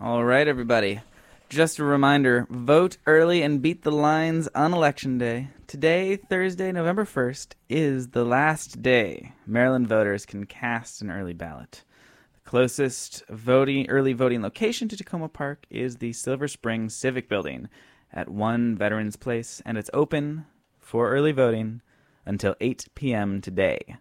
All 0.00 0.24
right, 0.24 0.46
everybody. 0.46 1.00
Just 1.48 1.80
a 1.80 1.84
reminder 1.84 2.46
vote 2.50 2.98
early 3.04 3.42
and 3.42 3.60
beat 3.60 3.82
the 3.82 3.90
lines 3.90 4.48
on 4.54 4.72
Election 4.72 5.18
Day. 5.18 5.48
Today, 5.66 6.14
Thursday, 6.14 6.70
November 6.70 7.04
1st, 7.04 7.54
is 7.68 8.10
the 8.10 8.24
last 8.24 8.80
day 8.80 9.32
Maryland 9.44 9.88
voters 9.88 10.24
can 10.24 10.46
cast 10.46 11.02
an 11.02 11.10
early 11.10 11.32
ballot. 11.32 11.82
The 12.34 12.48
closest 12.48 13.24
voting 13.28 13.90
early 13.90 14.12
voting 14.12 14.40
location 14.40 14.86
to 14.86 14.96
Takoma 14.96 15.32
Park 15.32 15.66
is 15.68 15.96
the 15.96 16.12
Silver 16.12 16.46
Spring 16.46 16.88
Civic 16.88 17.28
Building 17.28 17.68
at 18.12 18.28
1 18.28 18.76
Veterans 18.76 19.16
Place, 19.16 19.60
and 19.66 19.76
it's 19.76 19.90
open 19.92 20.46
for 20.78 21.10
early 21.10 21.32
voting 21.32 21.82
until 22.24 22.54
8 22.60 22.86
p.m. 22.94 23.40
today. 23.40 23.96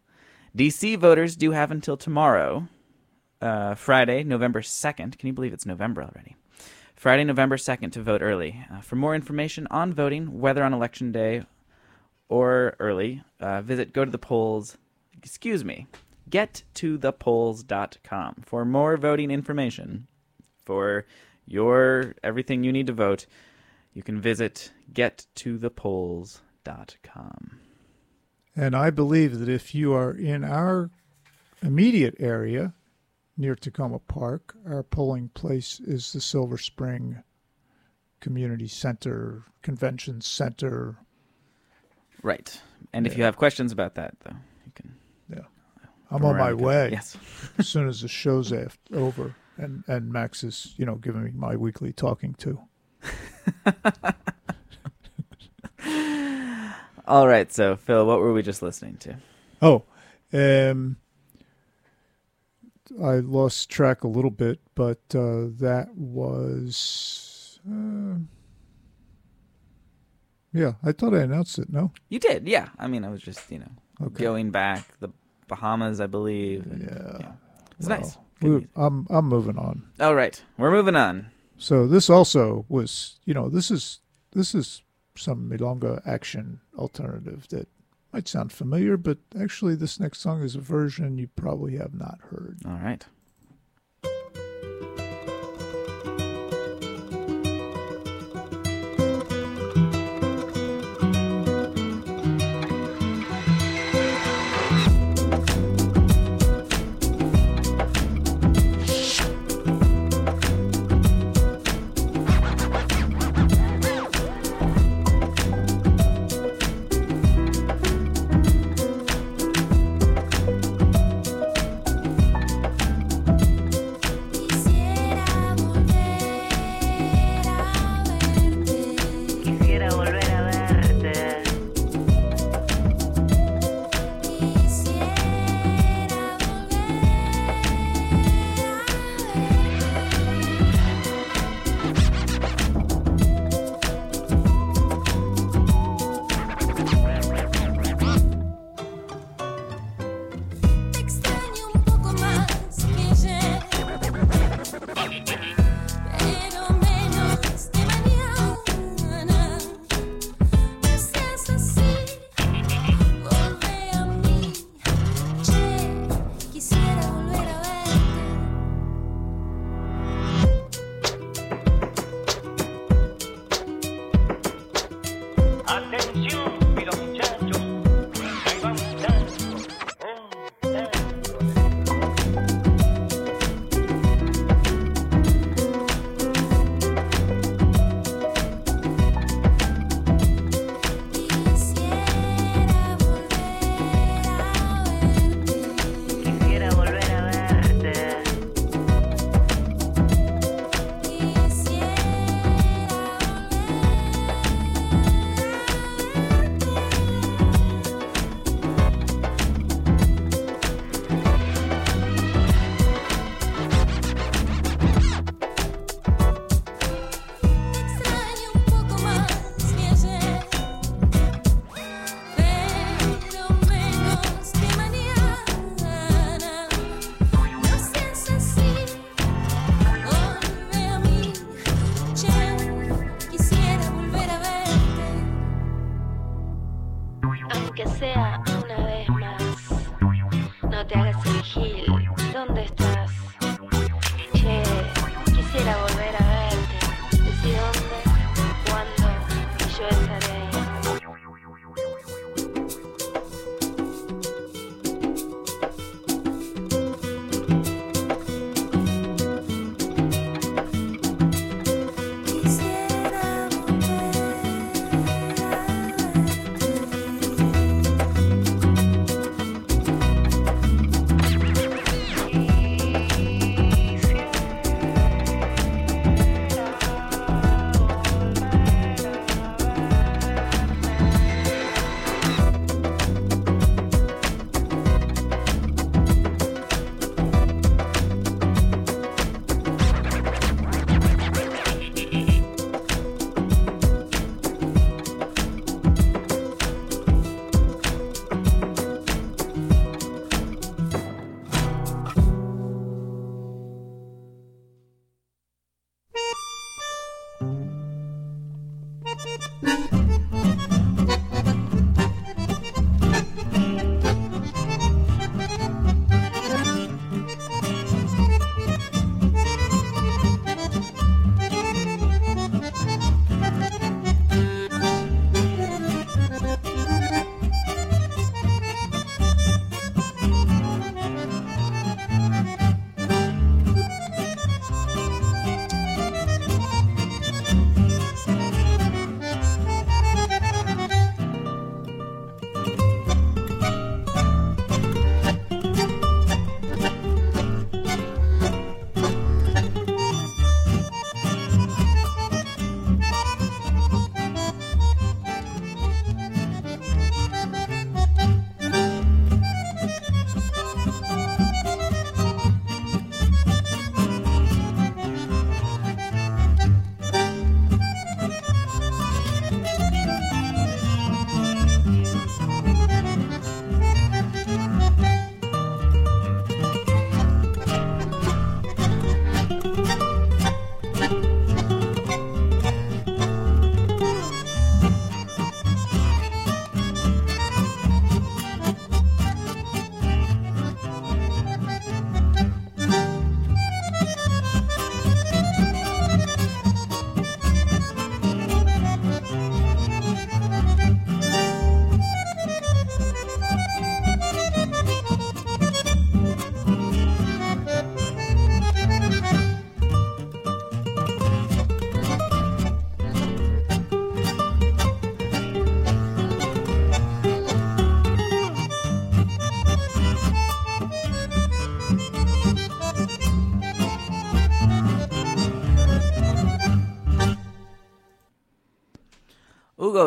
DC 0.55 0.95
voters 0.99 1.35
do 1.35 1.53
have 1.53 1.71
until 1.71 1.97
tomorrow, 1.97 2.67
uh, 3.41 3.75
Friday, 3.75 4.23
November 4.23 4.61
2nd. 4.61 5.17
Can 5.17 5.27
you 5.27 5.33
believe 5.33 5.53
it's 5.53 5.65
November 5.65 6.03
already? 6.03 6.35
Friday, 6.95 7.23
November 7.23 7.57
2nd 7.57 7.91
to 7.91 8.01
vote 8.01 8.21
early. 8.21 8.65
Uh, 8.71 8.81
for 8.81 8.95
more 8.95 9.13
information 9.13 9.67
on 9.69 9.93
voting, 9.93 10.39
whether 10.39 10.63
on 10.63 10.73
election 10.73 11.11
day 11.11 11.43
or 12.29 12.75
early, 12.79 13.23
uh, 13.39 13.61
visit 13.61 13.93
go 13.93 14.03
to 14.03 14.11
the 14.11 14.17
polls, 14.17 14.77
excuse 15.17 15.63
me, 15.63 15.87
get 16.29 16.63
to 16.73 16.97
the 16.97 17.13
polls.com 17.13 18.43
for 18.45 18.65
more 18.65 18.97
voting 18.97 19.31
information 19.31 20.07
for 20.65 21.05
your 21.45 22.15
everything 22.23 22.63
you 22.63 22.71
need 22.71 22.87
to 22.87 22.93
vote. 22.93 23.27
You 23.93 24.01
can 24.03 24.19
visit 24.19 24.71
gettothepolls.com. 24.93 27.59
And 28.55 28.75
I 28.75 28.89
believe 28.89 29.39
that 29.39 29.49
if 29.49 29.75
you 29.75 29.93
are 29.93 30.11
in 30.11 30.43
our 30.43 30.89
immediate 31.61 32.15
area 32.19 32.73
near 33.37 33.55
Takoma 33.55 34.01
Park, 34.07 34.55
our 34.65 34.83
polling 34.83 35.29
place 35.29 35.79
is 35.79 36.11
the 36.11 36.21
Silver 36.21 36.57
Spring 36.57 37.21
Community 38.19 38.67
Center, 38.67 39.43
Convention 39.61 40.21
Center. 40.21 40.97
Right. 42.23 42.59
And 42.93 43.05
if 43.05 43.17
you 43.17 43.23
have 43.23 43.37
questions 43.37 43.71
about 43.71 43.95
that, 43.95 44.15
though, 44.23 44.35
you 44.65 44.71
can. 44.73 44.95
Yeah. 45.29 45.41
I'm 46.09 46.25
on 46.25 46.37
my 46.37 46.53
way. 46.53 46.89
Yes. 46.91 47.15
as 47.57 47.67
soon 47.67 47.87
as 47.87 48.01
the 48.01 48.07
show's 48.07 48.53
over 48.93 49.35
and, 49.57 49.83
and 49.87 50.11
Max 50.11 50.43
is, 50.43 50.73
you 50.77 50.85
know, 50.85 50.95
giving 50.95 51.23
me 51.23 51.31
my 51.35 51.55
weekly 51.55 51.93
talking 51.93 52.33
to. 52.35 52.59
All 57.07 57.27
right. 57.27 57.51
So, 57.51 57.75
Phil, 57.75 58.05
what 58.05 58.19
were 58.19 58.33
we 58.33 58.41
just 58.41 58.61
listening 58.61 58.97
to? 58.97 59.17
Oh, 59.61 59.83
um, 60.33 60.97
I 63.01 63.15
lost 63.19 63.69
track 63.69 64.03
a 64.03 64.07
little 64.07 64.31
bit, 64.31 64.59
but 64.75 64.99
uh, 65.13 65.47
that 65.59 65.89
was. 65.95 67.59
Uh, 67.69 68.15
yeah, 70.53 70.73
I 70.83 70.91
thought 70.91 71.13
I 71.13 71.21
announced 71.21 71.59
it. 71.59 71.69
No, 71.71 71.91
You 72.09 72.19
did, 72.19 72.47
yeah. 72.47 72.69
I 72.79 72.87
mean, 72.87 73.03
I 73.03 73.09
was 73.09 73.21
just, 73.21 73.51
you 73.51 73.59
know, 73.59 73.71
Okay. 74.01 74.23
going 74.23 74.49
back 74.51 74.99
the 74.99 75.09
Bahamas, 75.47 75.99
I 76.01 76.07
believe. 76.07 76.65
and- 76.65 76.81
Yeah. 76.83 77.31
It's 77.79 77.87
Well, 77.87 77.99
nice. 77.99 78.17
We- 78.41 78.67
I'm 78.75 79.05
I'm 79.09 79.25
moving 79.27 79.57
on. 79.57 79.83
All 79.99 80.15
right, 80.15 80.41
we're 80.57 80.71
moving 80.71 80.95
on. 80.95 81.27
So 81.57 81.87
this 81.87 82.09
also 82.09 82.65
was, 82.69 83.19
you 83.25 83.33
know, 83.33 83.49
this 83.49 83.69
is 83.71 83.99
this 84.31 84.53
is 84.55 84.81
some 85.15 85.49
milonga 85.49 86.01
action 86.05 86.61
alternative 86.77 87.47
that 87.49 87.67
might 88.13 88.27
sound 88.27 88.51
familiar, 88.51 88.97
but 88.97 89.17
actually 89.39 89.75
this 89.75 89.99
next 89.99 90.19
song 90.19 90.41
is 90.43 90.55
a 90.55 90.61
version 90.61 91.17
you 91.17 91.27
probably 91.35 91.77
have 91.77 91.93
not 91.93 92.19
heard. 92.29 92.59
All 92.65 92.73
right. 92.73 93.05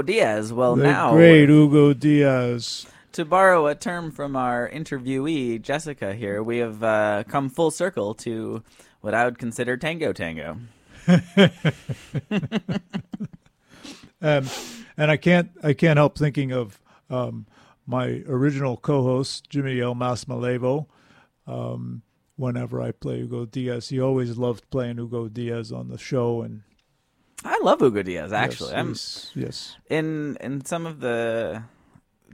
Hugo 0.00 0.12
Diaz. 0.12 0.52
Well, 0.52 0.76
the 0.76 0.84
now 0.84 1.12
great 1.12 1.48
Hugo 1.48 1.92
Diaz. 1.92 2.86
to 3.12 3.24
borrow 3.24 3.66
a 3.66 3.74
term 3.74 4.10
from 4.10 4.36
our 4.36 4.68
interviewee 4.68 5.60
Jessica 5.60 6.14
here, 6.14 6.42
we 6.42 6.58
have 6.58 6.82
uh, 6.82 7.24
come 7.28 7.48
full 7.50 7.70
circle 7.70 8.14
to 8.14 8.62
what 9.00 9.14
I 9.14 9.24
would 9.24 9.38
consider 9.38 9.76
tango 9.76 10.12
tango. 10.12 10.58
Um, 14.22 14.46
and 14.98 15.10
I 15.10 15.16
can't 15.16 15.50
I 15.62 15.72
can't 15.72 15.96
help 15.96 16.18
thinking 16.18 16.52
of 16.52 16.78
um, 17.08 17.46
my 17.86 18.22
original 18.28 18.76
co-host 18.76 19.48
Jimmy 19.48 19.80
El 19.80 19.94
Masmalevo. 19.94 20.88
Um, 21.46 22.02
whenever 22.36 22.82
I 22.82 22.92
play 22.92 23.20
Hugo 23.20 23.46
Diaz, 23.46 23.88
he 23.88 23.98
always 23.98 24.36
loved 24.36 24.68
playing 24.68 24.98
Hugo 24.98 25.28
Diaz 25.28 25.72
on 25.72 25.88
the 25.88 25.96
show, 25.96 26.42
and 26.42 26.64
I 27.44 27.58
love 27.62 27.80
Hugo 27.80 28.02
Diaz. 28.02 28.32
Actually, 28.32 28.72
yes, 28.72 29.30
I'm 29.34 29.42
yes. 29.42 29.76
in 29.88 30.36
in 30.40 30.64
some 30.64 30.86
of 30.86 31.00
the 31.00 31.62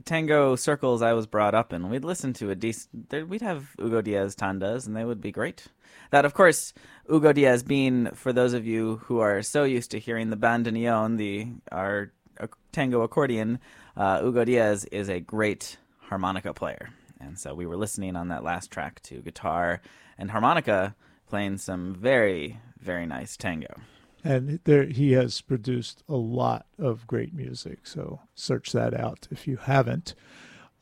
tango 0.05 0.55
circles 0.55 1.01
I 1.01 1.13
was 1.13 1.27
brought 1.27 1.55
up 1.55 1.73
in, 1.73 1.89
we'd 1.89 2.03
listen 2.03 2.33
to 2.33 2.49
a 2.49 2.55
decent. 2.55 3.29
We'd 3.29 3.41
have 3.41 3.69
Hugo 3.77 4.01
Diaz 4.01 4.35
tandas, 4.35 4.85
and 4.85 4.95
they 4.95 5.05
would 5.05 5.21
be 5.21 5.31
great. 5.31 5.67
That, 6.11 6.25
of 6.25 6.33
course, 6.33 6.73
Hugo 7.09 7.33
Diaz 7.33 7.63
being 7.63 8.07
for 8.13 8.33
those 8.33 8.53
of 8.53 8.65
you 8.65 8.97
who 9.05 9.19
are 9.19 9.41
so 9.41 9.63
used 9.63 9.91
to 9.91 9.99
hearing 9.99 10.29
the 10.29 10.37
bandoneon, 10.37 11.17
the 11.17 11.47
our 11.71 12.11
uh, 12.39 12.47
tango 12.71 13.01
accordion. 13.01 13.59
Uh, 13.95 14.21
Hugo 14.21 14.45
Diaz 14.45 14.85
is 14.85 15.09
a 15.09 15.19
great 15.19 15.77
harmonica 16.01 16.53
player, 16.53 16.89
and 17.19 17.37
so 17.37 17.53
we 17.53 17.65
were 17.65 17.77
listening 17.77 18.15
on 18.15 18.27
that 18.29 18.43
last 18.43 18.71
track 18.71 19.01
to 19.03 19.21
guitar 19.21 19.81
and 20.17 20.31
harmonica 20.31 20.95
playing 21.29 21.57
some 21.57 21.93
very 21.93 22.59
very 22.79 23.05
nice 23.05 23.35
tango. 23.35 23.75
And 24.23 24.59
there 24.63 24.85
he 24.85 25.13
has 25.13 25.41
produced 25.41 26.03
a 26.09 26.15
lot 26.15 26.65
of 26.77 27.07
great 27.07 27.33
music. 27.33 27.79
So 27.85 28.21
search 28.35 28.71
that 28.71 28.93
out 28.93 29.27
if 29.31 29.47
you 29.47 29.57
haven't. 29.57 30.15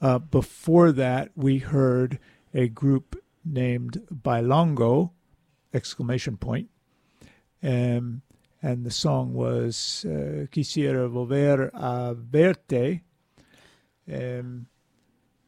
Uh, 0.02 0.20
before 0.20 0.92
that, 0.92 1.32
we 1.36 1.60
heard 1.60 2.20
a 2.54 2.68
group 2.68 3.22
named 3.44 4.02
Bailongo! 4.14 5.12
Exclamation 5.74 6.38
point, 6.38 6.70
um, 7.62 8.22
and 8.62 8.86
the 8.86 8.92
song 8.92 9.34
was 9.34 10.06
uh, 10.08 10.48
"Quisiera 10.52 11.10
volver 11.10 11.70
a 11.74 12.14
verte." 12.16 13.02
Um, 14.10 14.68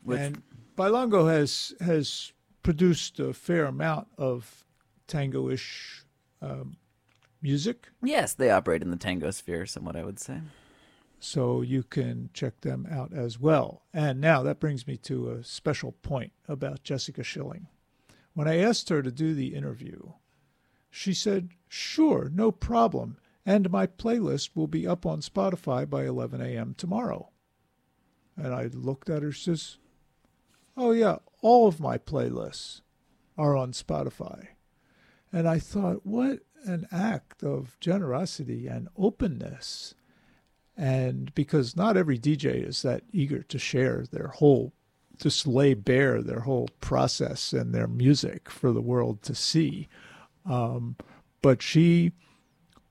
Which- 0.03 0.19
and 0.19 0.41
Bailongo 0.75 1.29
has 1.29 1.73
has 1.79 2.33
produced 2.61 3.21
a 3.21 3.33
fair 3.33 3.65
amount 3.65 4.09
of 4.17 4.65
tango-ish 5.07 6.03
um, 6.41 6.75
music. 7.41 7.89
Yes, 8.01 8.33
they 8.33 8.49
operate 8.49 8.81
in 8.81 8.91
the 8.91 8.97
tango 8.97 9.31
sphere, 9.31 9.65
somewhat 9.65 9.95
I 9.95 10.03
would 10.03 10.19
say. 10.19 10.41
so 11.19 11.61
you 11.61 11.83
can 11.83 12.29
check 12.33 12.61
them 12.61 12.87
out 12.91 13.13
as 13.13 13.39
well. 13.39 13.83
And 13.93 14.21
now 14.21 14.43
that 14.43 14.59
brings 14.59 14.87
me 14.87 14.97
to 14.97 15.31
a 15.31 15.43
special 15.43 15.91
point 15.91 16.31
about 16.47 16.83
Jessica 16.83 17.23
Schilling. 17.23 17.67
When 18.33 18.47
I 18.47 18.59
asked 18.59 18.89
her 18.89 19.01
to 19.01 19.11
do 19.11 19.33
the 19.33 19.55
interview, 19.55 20.11
she 20.91 21.13
said, 21.13 21.49
Sure, 21.67 22.29
no 22.33 22.51
problem. 22.51 23.17
And 23.45 23.71
my 23.71 23.87
playlist 23.87 24.51
will 24.55 24.67
be 24.67 24.85
up 24.85 25.05
on 25.05 25.21
Spotify 25.21 25.89
by 25.89 26.05
11 26.05 26.41
a.m. 26.41 26.75
tomorrow. 26.77 27.29
And 28.35 28.53
I 28.53 28.65
looked 28.65 29.09
at 29.09 29.23
her, 29.23 29.31
says, 29.31 29.77
Oh, 30.75 30.91
yeah, 30.91 31.17
all 31.41 31.67
of 31.67 31.79
my 31.79 31.97
playlists 31.97 32.81
are 33.37 33.55
on 33.55 33.71
Spotify. 33.71 34.47
And 35.31 35.47
I 35.47 35.59
thought, 35.59 36.05
what 36.05 36.41
an 36.67 36.87
act 36.91 37.43
of 37.43 37.77
generosity 37.79 38.67
and 38.67 38.87
openness 38.97 39.95
and 40.77 41.33
because 41.33 41.75
not 41.75 41.97
every 41.97 42.19
DJ 42.19 42.65
is 42.65 42.83
that 42.83 43.01
eager 43.11 43.41
to 43.43 43.57
share 43.57 44.05
their 44.11 44.27
whole, 44.27 44.73
just 45.17 45.47
lay 45.47 45.73
bare 45.73 46.21
their 46.21 46.41
whole 46.41 46.69
process 46.79 47.51
and 47.51 47.73
their 47.73 47.87
music 47.87 48.49
for 48.49 48.71
the 48.71 48.81
world 48.81 49.23
to 49.23 49.33
see. 49.33 49.87
Um, 50.45 50.95
but 51.41 51.63
she 51.63 52.11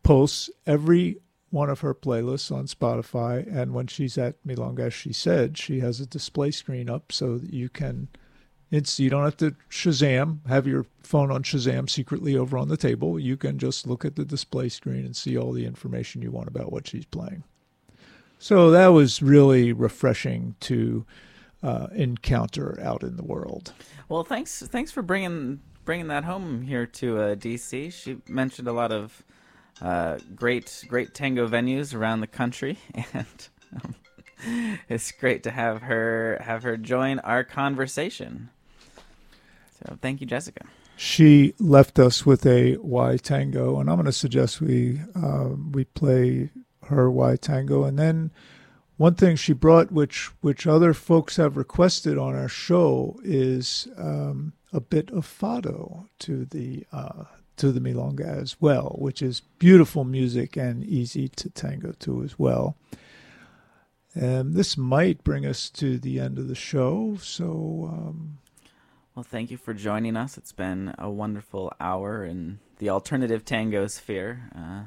posts 0.02 0.50
every 0.66 1.18
one 1.50 1.70
of 1.70 1.80
her 1.80 1.94
playlists 1.94 2.54
on 2.54 2.66
Spotify, 2.66 3.46
and 3.54 3.72
when 3.72 3.86
she's 3.86 4.18
at 4.18 4.44
Milonga, 4.44 4.90
she 4.90 5.12
said 5.12 5.56
she 5.56 5.78
has 5.78 6.00
a 6.00 6.06
display 6.06 6.50
screen 6.50 6.90
up 6.90 7.12
so 7.12 7.38
that 7.38 7.52
you 7.52 7.68
can. 7.68 8.08
It's 8.70 8.98
you 8.98 9.10
don't 9.10 9.24
have 9.24 9.36
to 9.38 9.54
Shazam, 9.70 10.46
have 10.48 10.66
your 10.66 10.86
phone 11.02 11.30
on 11.30 11.42
Shazam 11.44 11.88
secretly 11.88 12.36
over 12.36 12.58
on 12.58 12.68
the 12.68 12.76
table. 12.76 13.18
You 13.18 13.36
can 13.36 13.58
just 13.58 13.86
look 13.86 14.04
at 14.04 14.16
the 14.16 14.24
display 14.24 14.68
screen 14.68 15.04
and 15.04 15.14
see 15.14 15.38
all 15.38 15.52
the 15.52 15.64
information 15.64 16.22
you 16.22 16.32
want 16.32 16.48
about 16.48 16.72
what 16.72 16.88
she's 16.88 17.06
playing. 17.06 17.44
So 18.38 18.70
that 18.70 18.88
was 18.88 19.22
really 19.22 19.72
refreshing 19.72 20.56
to 20.60 21.06
uh, 21.62 21.88
encounter 21.92 22.78
out 22.82 23.02
in 23.02 23.16
the 23.16 23.24
world. 23.24 23.72
Well, 24.08 24.24
thanks 24.24 24.62
thanks 24.66 24.90
for 24.90 25.02
bringing 25.02 25.60
bringing 25.84 26.08
that 26.08 26.24
home 26.24 26.62
here 26.62 26.86
to 26.86 27.18
uh, 27.18 27.34
DC. 27.36 27.92
She 27.92 28.18
mentioned 28.28 28.68
a 28.68 28.72
lot 28.72 28.92
of 28.92 29.22
uh, 29.80 30.18
great 30.34 30.84
great 30.88 31.14
tango 31.14 31.48
venues 31.48 31.94
around 31.94 32.20
the 32.20 32.26
country, 32.26 32.78
and 33.14 33.48
um, 33.74 33.94
it's 34.88 35.12
great 35.12 35.42
to 35.44 35.50
have 35.50 35.82
her 35.82 36.38
have 36.42 36.62
her 36.62 36.76
join 36.76 37.20
our 37.20 37.44
conversation. 37.44 38.50
So 39.86 39.96
thank 40.00 40.20
you, 40.20 40.26
Jessica. 40.26 40.64
She 40.96 41.54
left 41.58 41.98
us 41.98 42.24
with 42.24 42.44
a 42.46 42.76
Y 42.78 43.16
tango, 43.18 43.78
and 43.78 43.88
I'm 43.88 43.96
going 43.96 44.06
to 44.06 44.12
suggest 44.12 44.60
we 44.60 45.00
uh, 45.14 45.50
we 45.72 45.84
play 45.84 46.50
her 46.86 47.10
Y 47.10 47.36
tango, 47.36 47.84
and 47.84 47.98
then 47.98 48.30
one 48.96 49.14
thing 49.14 49.36
she 49.36 49.52
brought, 49.52 49.92
which 49.92 50.30
which 50.40 50.66
other 50.66 50.94
folks 50.94 51.36
have 51.36 51.56
requested 51.56 52.16
on 52.18 52.34
our 52.34 52.48
show, 52.48 53.20
is 53.22 53.88
um, 53.98 54.54
a 54.72 54.80
bit 54.80 55.10
of 55.10 55.26
fado 55.26 56.08
to 56.20 56.46
the 56.46 56.86
uh, 56.92 57.24
to 57.56 57.72
the 57.72 57.80
milonga 57.80 58.26
as 58.26 58.60
well, 58.60 58.96
which 58.98 59.20
is 59.20 59.42
beautiful 59.58 60.04
music 60.04 60.56
and 60.56 60.82
easy 60.84 61.28
to 61.28 61.50
tango 61.50 61.92
to 62.00 62.22
as 62.24 62.38
well. 62.38 62.76
And 64.14 64.54
this 64.54 64.78
might 64.78 65.22
bring 65.22 65.44
us 65.44 65.68
to 65.70 65.98
the 65.98 66.18
end 66.18 66.38
of 66.38 66.48
the 66.48 66.54
show, 66.54 67.18
so. 67.20 67.90
Um, 67.92 68.38
Well, 69.16 69.24
thank 69.24 69.50
you 69.50 69.56
for 69.56 69.72
joining 69.72 70.14
us. 70.14 70.36
It's 70.36 70.52
been 70.52 70.94
a 70.98 71.08
wonderful 71.08 71.72
hour 71.80 72.22
in 72.22 72.58
the 72.76 72.90
alternative 72.90 73.46
tango 73.46 73.86
sphere. 73.86 74.50
Uh, 74.54 74.82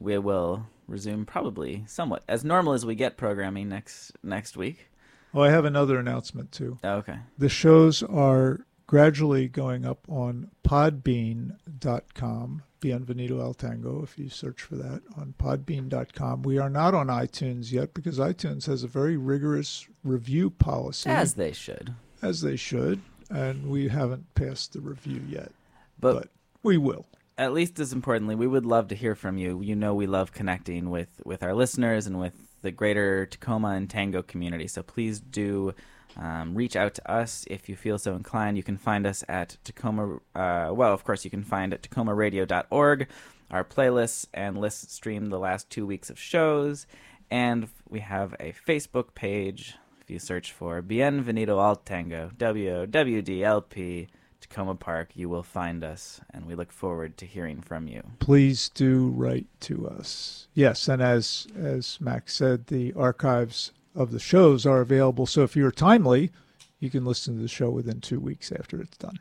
we 0.00 0.18
will 0.18 0.66
resume 0.88 1.24
probably 1.24 1.84
somewhat 1.86 2.24
as 2.28 2.44
normal 2.44 2.72
as 2.72 2.84
we 2.84 2.96
get 2.96 3.16
programming 3.16 3.68
next 3.68 4.10
next 4.24 4.56
week. 4.56 4.90
Oh, 5.32 5.42
I 5.42 5.50
have 5.50 5.64
another 5.64 6.00
announcement 6.00 6.50
too. 6.50 6.78
Oh, 6.82 6.94
okay. 6.94 7.20
The 7.38 7.48
shows 7.48 8.02
are 8.02 8.66
gradually 8.88 9.46
going 9.46 9.86
up 9.86 10.00
on 10.08 10.50
podbean.com. 10.64 12.62
Bienvenido 12.80 13.40
al 13.40 13.54
Tango, 13.54 14.02
if 14.02 14.18
you 14.18 14.28
search 14.28 14.62
for 14.62 14.74
that 14.74 15.02
on 15.16 15.34
podbean.com. 15.38 16.42
We 16.42 16.58
are 16.58 16.70
not 16.70 16.94
on 16.94 17.06
iTunes 17.06 17.70
yet 17.70 17.94
because 17.94 18.18
iTunes 18.18 18.66
has 18.66 18.82
a 18.82 18.88
very 18.88 19.16
rigorous 19.16 19.86
review 20.02 20.50
policy. 20.50 21.08
As 21.08 21.34
they 21.34 21.52
should. 21.52 21.94
As 22.20 22.40
they 22.40 22.56
should. 22.56 23.00
And 23.30 23.70
we 23.70 23.88
haven't 23.88 24.34
passed 24.34 24.72
the 24.72 24.80
review 24.80 25.22
yet. 25.28 25.52
But, 25.98 26.14
but 26.14 26.28
we 26.62 26.76
will. 26.76 27.06
At 27.38 27.52
least 27.52 27.78
as 27.78 27.92
importantly, 27.92 28.34
we 28.34 28.46
would 28.46 28.66
love 28.66 28.88
to 28.88 28.94
hear 28.94 29.14
from 29.14 29.38
you. 29.38 29.62
You 29.62 29.76
know 29.76 29.94
we 29.94 30.06
love 30.06 30.32
connecting 30.32 30.90
with, 30.90 31.20
with 31.24 31.42
our 31.42 31.54
listeners 31.54 32.06
and 32.06 32.18
with 32.18 32.34
the 32.62 32.70
greater 32.70 33.26
Takoma 33.30 33.76
and 33.76 33.88
Tango 33.88 34.22
community. 34.22 34.66
So 34.66 34.82
please 34.82 35.20
do 35.20 35.74
um, 36.16 36.54
reach 36.54 36.76
out 36.76 36.94
to 36.94 37.10
us 37.10 37.44
if 37.48 37.68
you 37.68 37.76
feel 37.76 37.98
so 37.98 38.14
inclined. 38.14 38.56
You 38.56 38.62
can 38.62 38.76
find 38.76 39.06
us 39.06 39.24
at 39.28 39.56
Takoma. 39.64 40.20
Uh, 40.34 40.74
well, 40.74 40.92
of 40.92 41.04
course, 41.04 41.24
you 41.24 41.30
can 41.30 41.44
find 41.44 41.72
at 41.72 41.82
TakomaRadio.org 41.82 43.08
our 43.50 43.64
playlists 43.64 44.26
and 44.32 44.58
list 44.58 44.90
stream 44.90 45.26
the 45.26 45.38
last 45.38 45.70
two 45.70 45.86
weeks 45.86 46.10
of 46.10 46.18
shows. 46.18 46.86
And 47.30 47.68
we 47.88 48.00
have 48.00 48.34
a 48.40 48.52
Facebook 48.66 49.14
page. 49.14 49.76
If 50.10 50.14
you 50.14 50.18
search 50.18 50.50
for 50.50 50.82
Bienvenido 50.82 51.62
al 51.62 51.76
Tango, 51.76 52.32
WWDLP, 52.36 54.08
Takoma 54.42 54.76
Park, 54.76 55.10
you 55.14 55.28
will 55.28 55.44
find 55.44 55.84
us. 55.84 56.20
And 56.34 56.46
we 56.46 56.56
look 56.56 56.72
forward 56.72 57.16
to 57.18 57.26
hearing 57.26 57.60
from 57.60 57.86
you. 57.86 58.02
Please 58.18 58.70
do 58.70 59.06
write 59.10 59.46
to 59.60 59.86
us. 59.86 60.48
Yes, 60.52 60.88
and 60.88 61.00
as 61.00 61.46
as 61.56 62.00
Max 62.00 62.34
said, 62.34 62.66
the 62.66 62.92
archives 62.94 63.70
of 63.94 64.10
the 64.10 64.18
shows 64.18 64.66
are 64.66 64.80
available. 64.80 65.26
So 65.26 65.44
if 65.44 65.54
you're 65.54 65.70
timely, 65.70 66.32
you 66.80 66.90
can 66.90 67.04
listen 67.04 67.36
to 67.36 67.42
the 67.42 67.46
show 67.46 67.70
within 67.70 68.00
two 68.00 68.18
weeks 68.18 68.50
after 68.50 68.82
it's 68.82 68.96
done. 68.96 69.20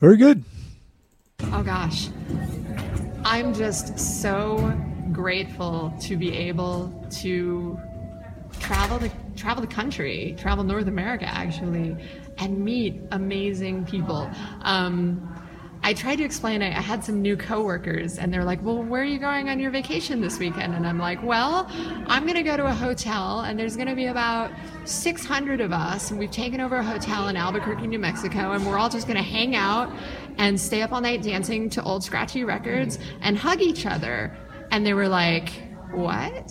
Very 0.00 0.16
good. 0.16 0.44
Oh 1.52 1.62
gosh. 1.62 2.08
I'm 3.22 3.52
just 3.52 3.98
so 3.98 4.74
grateful 5.12 5.92
to 6.00 6.16
be 6.16 6.34
able 6.34 7.06
to 7.20 7.78
travel 8.60 8.98
the 8.98 9.10
travel 9.36 9.60
the 9.60 9.72
country, 9.72 10.34
travel 10.38 10.64
North 10.64 10.86
America 10.86 11.26
actually, 11.26 11.96
and 12.38 12.64
meet 12.64 13.00
amazing 13.12 13.84
people. 13.84 14.30
Um, 14.62 15.36
I 15.82 15.94
tried 15.94 16.16
to 16.16 16.24
explain. 16.24 16.62
I, 16.62 16.68
I 16.68 16.80
had 16.80 17.04
some 17.04 17.22
new 17.22 17.36
coworkers, 17.36 18.18
and 18.18 18.32
they're 18.34 18.44
like, 18.44 18.60
"Well, 18.62 18.82
where 18.82 19.02
are 19.02 19.04
you 19.04 19.18
going 19.18 19.48
on 19.48 19.60
your 19.60 19.70
vacation 19.70 20.20
this 20.20 20.38
weekend?" 20.38 20.74
And 20.74 20.86
I'm 20.86 20.98
like, 20.98 21.22
"Well, 21.22 21.66
I'm 22.08 22.24
going 22.24 22.34
to 22.34 22.42
go 22.42 22.56
to 22.56 22.66
a 22.66 22.72
hotel, 22.72 23.40
and 23.42 23.58
there's 23.58 23.76
going 23.76 23.88
to 23.88 23.94
be 23.94 24.06
about 24.06 24.50
600 24.84 25.60
of 25.60 25.72
us, 25.72 26.10
and 26.10 26.18
we've 26.18 26.30
taken 26.30 26.60
over 26.60 26.76
a 26.76 26.82
hotel 26.82 27.28
in 27.28 27.36
Albuquerque, 27.36 27.86
New 27.86 28.00
Mexico, 28.00 28.52
and 28.52 28.66
we're 28.66 28.78
all 28.78 28.88
just 28.88 29.06
going 29.06 29.16
to 29.16 29.22
hang 29.22 29.54
out 29.54 29.92
and 30.38 30.60
stay 30.60 30.82
up 30.82 30.92
all 30.92 31.00
night 31.00 31.22
dancing 31.22 31.70
to 31.70 31.82
old 31.84 32.02
scratchy 32.02 32.42
records 32.42 32.98
and 33.20 33.38
hug 33.38 33.60
each 33.60 33.86
other." 33.86 34.36
And 34.72 34.84
they 34.84 34.94
were 34.94 35.08
like, 35.08 35.50
"What?" 35.92 36.50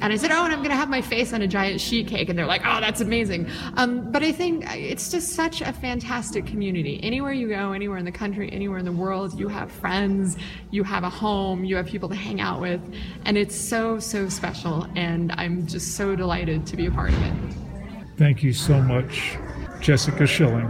And 0.00 0.12
I 0.12 0.16
said, 0.16 0.30
"Oh, 0.30 0.44
and 0.44 0.52
I'm 0.52 0.60
going 0.60 0.70
to 0.70 0.76
have 0.76 0.88
my 0.88 1.00
face 1.00 1.32
on 1.32 1.42
a 1.42 1.46
giant 1.46 1.80
sheet 1.80 2.06
cake." 2.06 2.28
And 2.28 2.38
they're 2.38 2.46
like, 2.46 2.62
"Oh, 2.64 2.80
that's 2.80 3.00
amazing." 3.00 3.50
Um, 3.76 4.10
but 4.10 4.22
I 4.22 4.32
think 4.32 4.64
it's 4.74 5.10
just 5.10 5.34
such 5.34 5.60
a 5.60 5.72
fantastic 5.72 6.46
community. 6.46 7.00
Anywhere 7.02 7.32
you 7.32 7.48
go, 7.48 7.72
anywhere 7.72 7.98
in 7.98 8.04
the 8.04 8.12
country, 8.12 8.50
anywhere 8.52 8.78
in 8.78 8.84
the 8.84 8.92
world, 8.92 9.38
you 9.38 9.48
have 9.48 9.70
friends, 9.70 10.36
you 10.70 10.82
have 10.84 11.04
a 11.04 11.10
home, 11.10 11.64
you 11.64 11.76
have 11.76 11.86
people 11.86 12.08
to 12.08 12.14
hang 12.14 12.40
out 12.40 12.60
with, 12.60 12.80
and 13.24 13.36
it's 13.36 13.56
so 13.56 13.98
so 13.98 14.28
special. 14.28 14.86
And 14.96 15.32
I'm 15.32 15.66
just 15.66 15.96
so 15.96 16.16
delighted 16.16 16.66
to 16.66 16.76
be 16.76 16.86
a 16.86 16.90
part 16.90 17.12
of 17.12 17.22
it. 17.22 17.34
Thank 18.16 18.42
you 18.42 18.52
so 18.52 18.80
much, 18.80 19.36
Jessica 19.80 20.26
Schilling. 20.26 20.68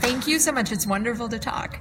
Thank 0.00 0.26
you 0.26 0.38
so 0.38 0.52
much. 0.52 0.72
It's 0.72 0.86
wonderful 0.86 1.28
to 1.28 1.38
talk. 1.38 1.80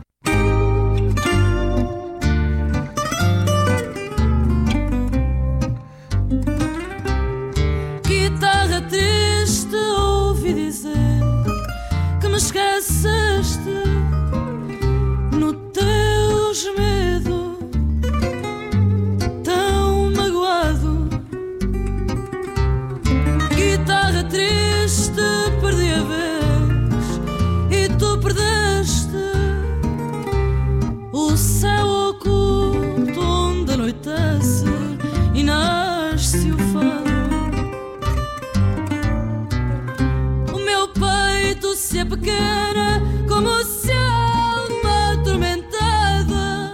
Pequena 42.20 43.02
como 43.28 43.64
se 43.64 43.92
alma 43.92 45.14
atormentada 45.14 46.74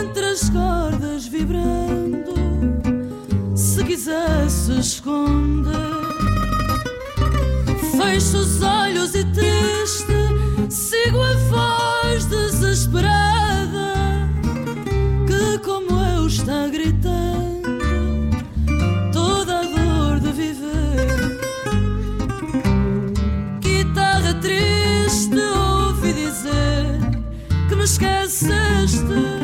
entre 0.00 0.24
as 0.26 0.48
cordas 0.48 1.26
vibrando 1.26 2.34
se 3.54 3.84
quisesse 3.84 4.78
esconder. 4.78 5.70
Fecho 7.96 8.38
os 8.38 8.62
olhos 8.62 9.14
e 9.14 9.24
triste 9.24 9.79
esqueceste 27.90 29.39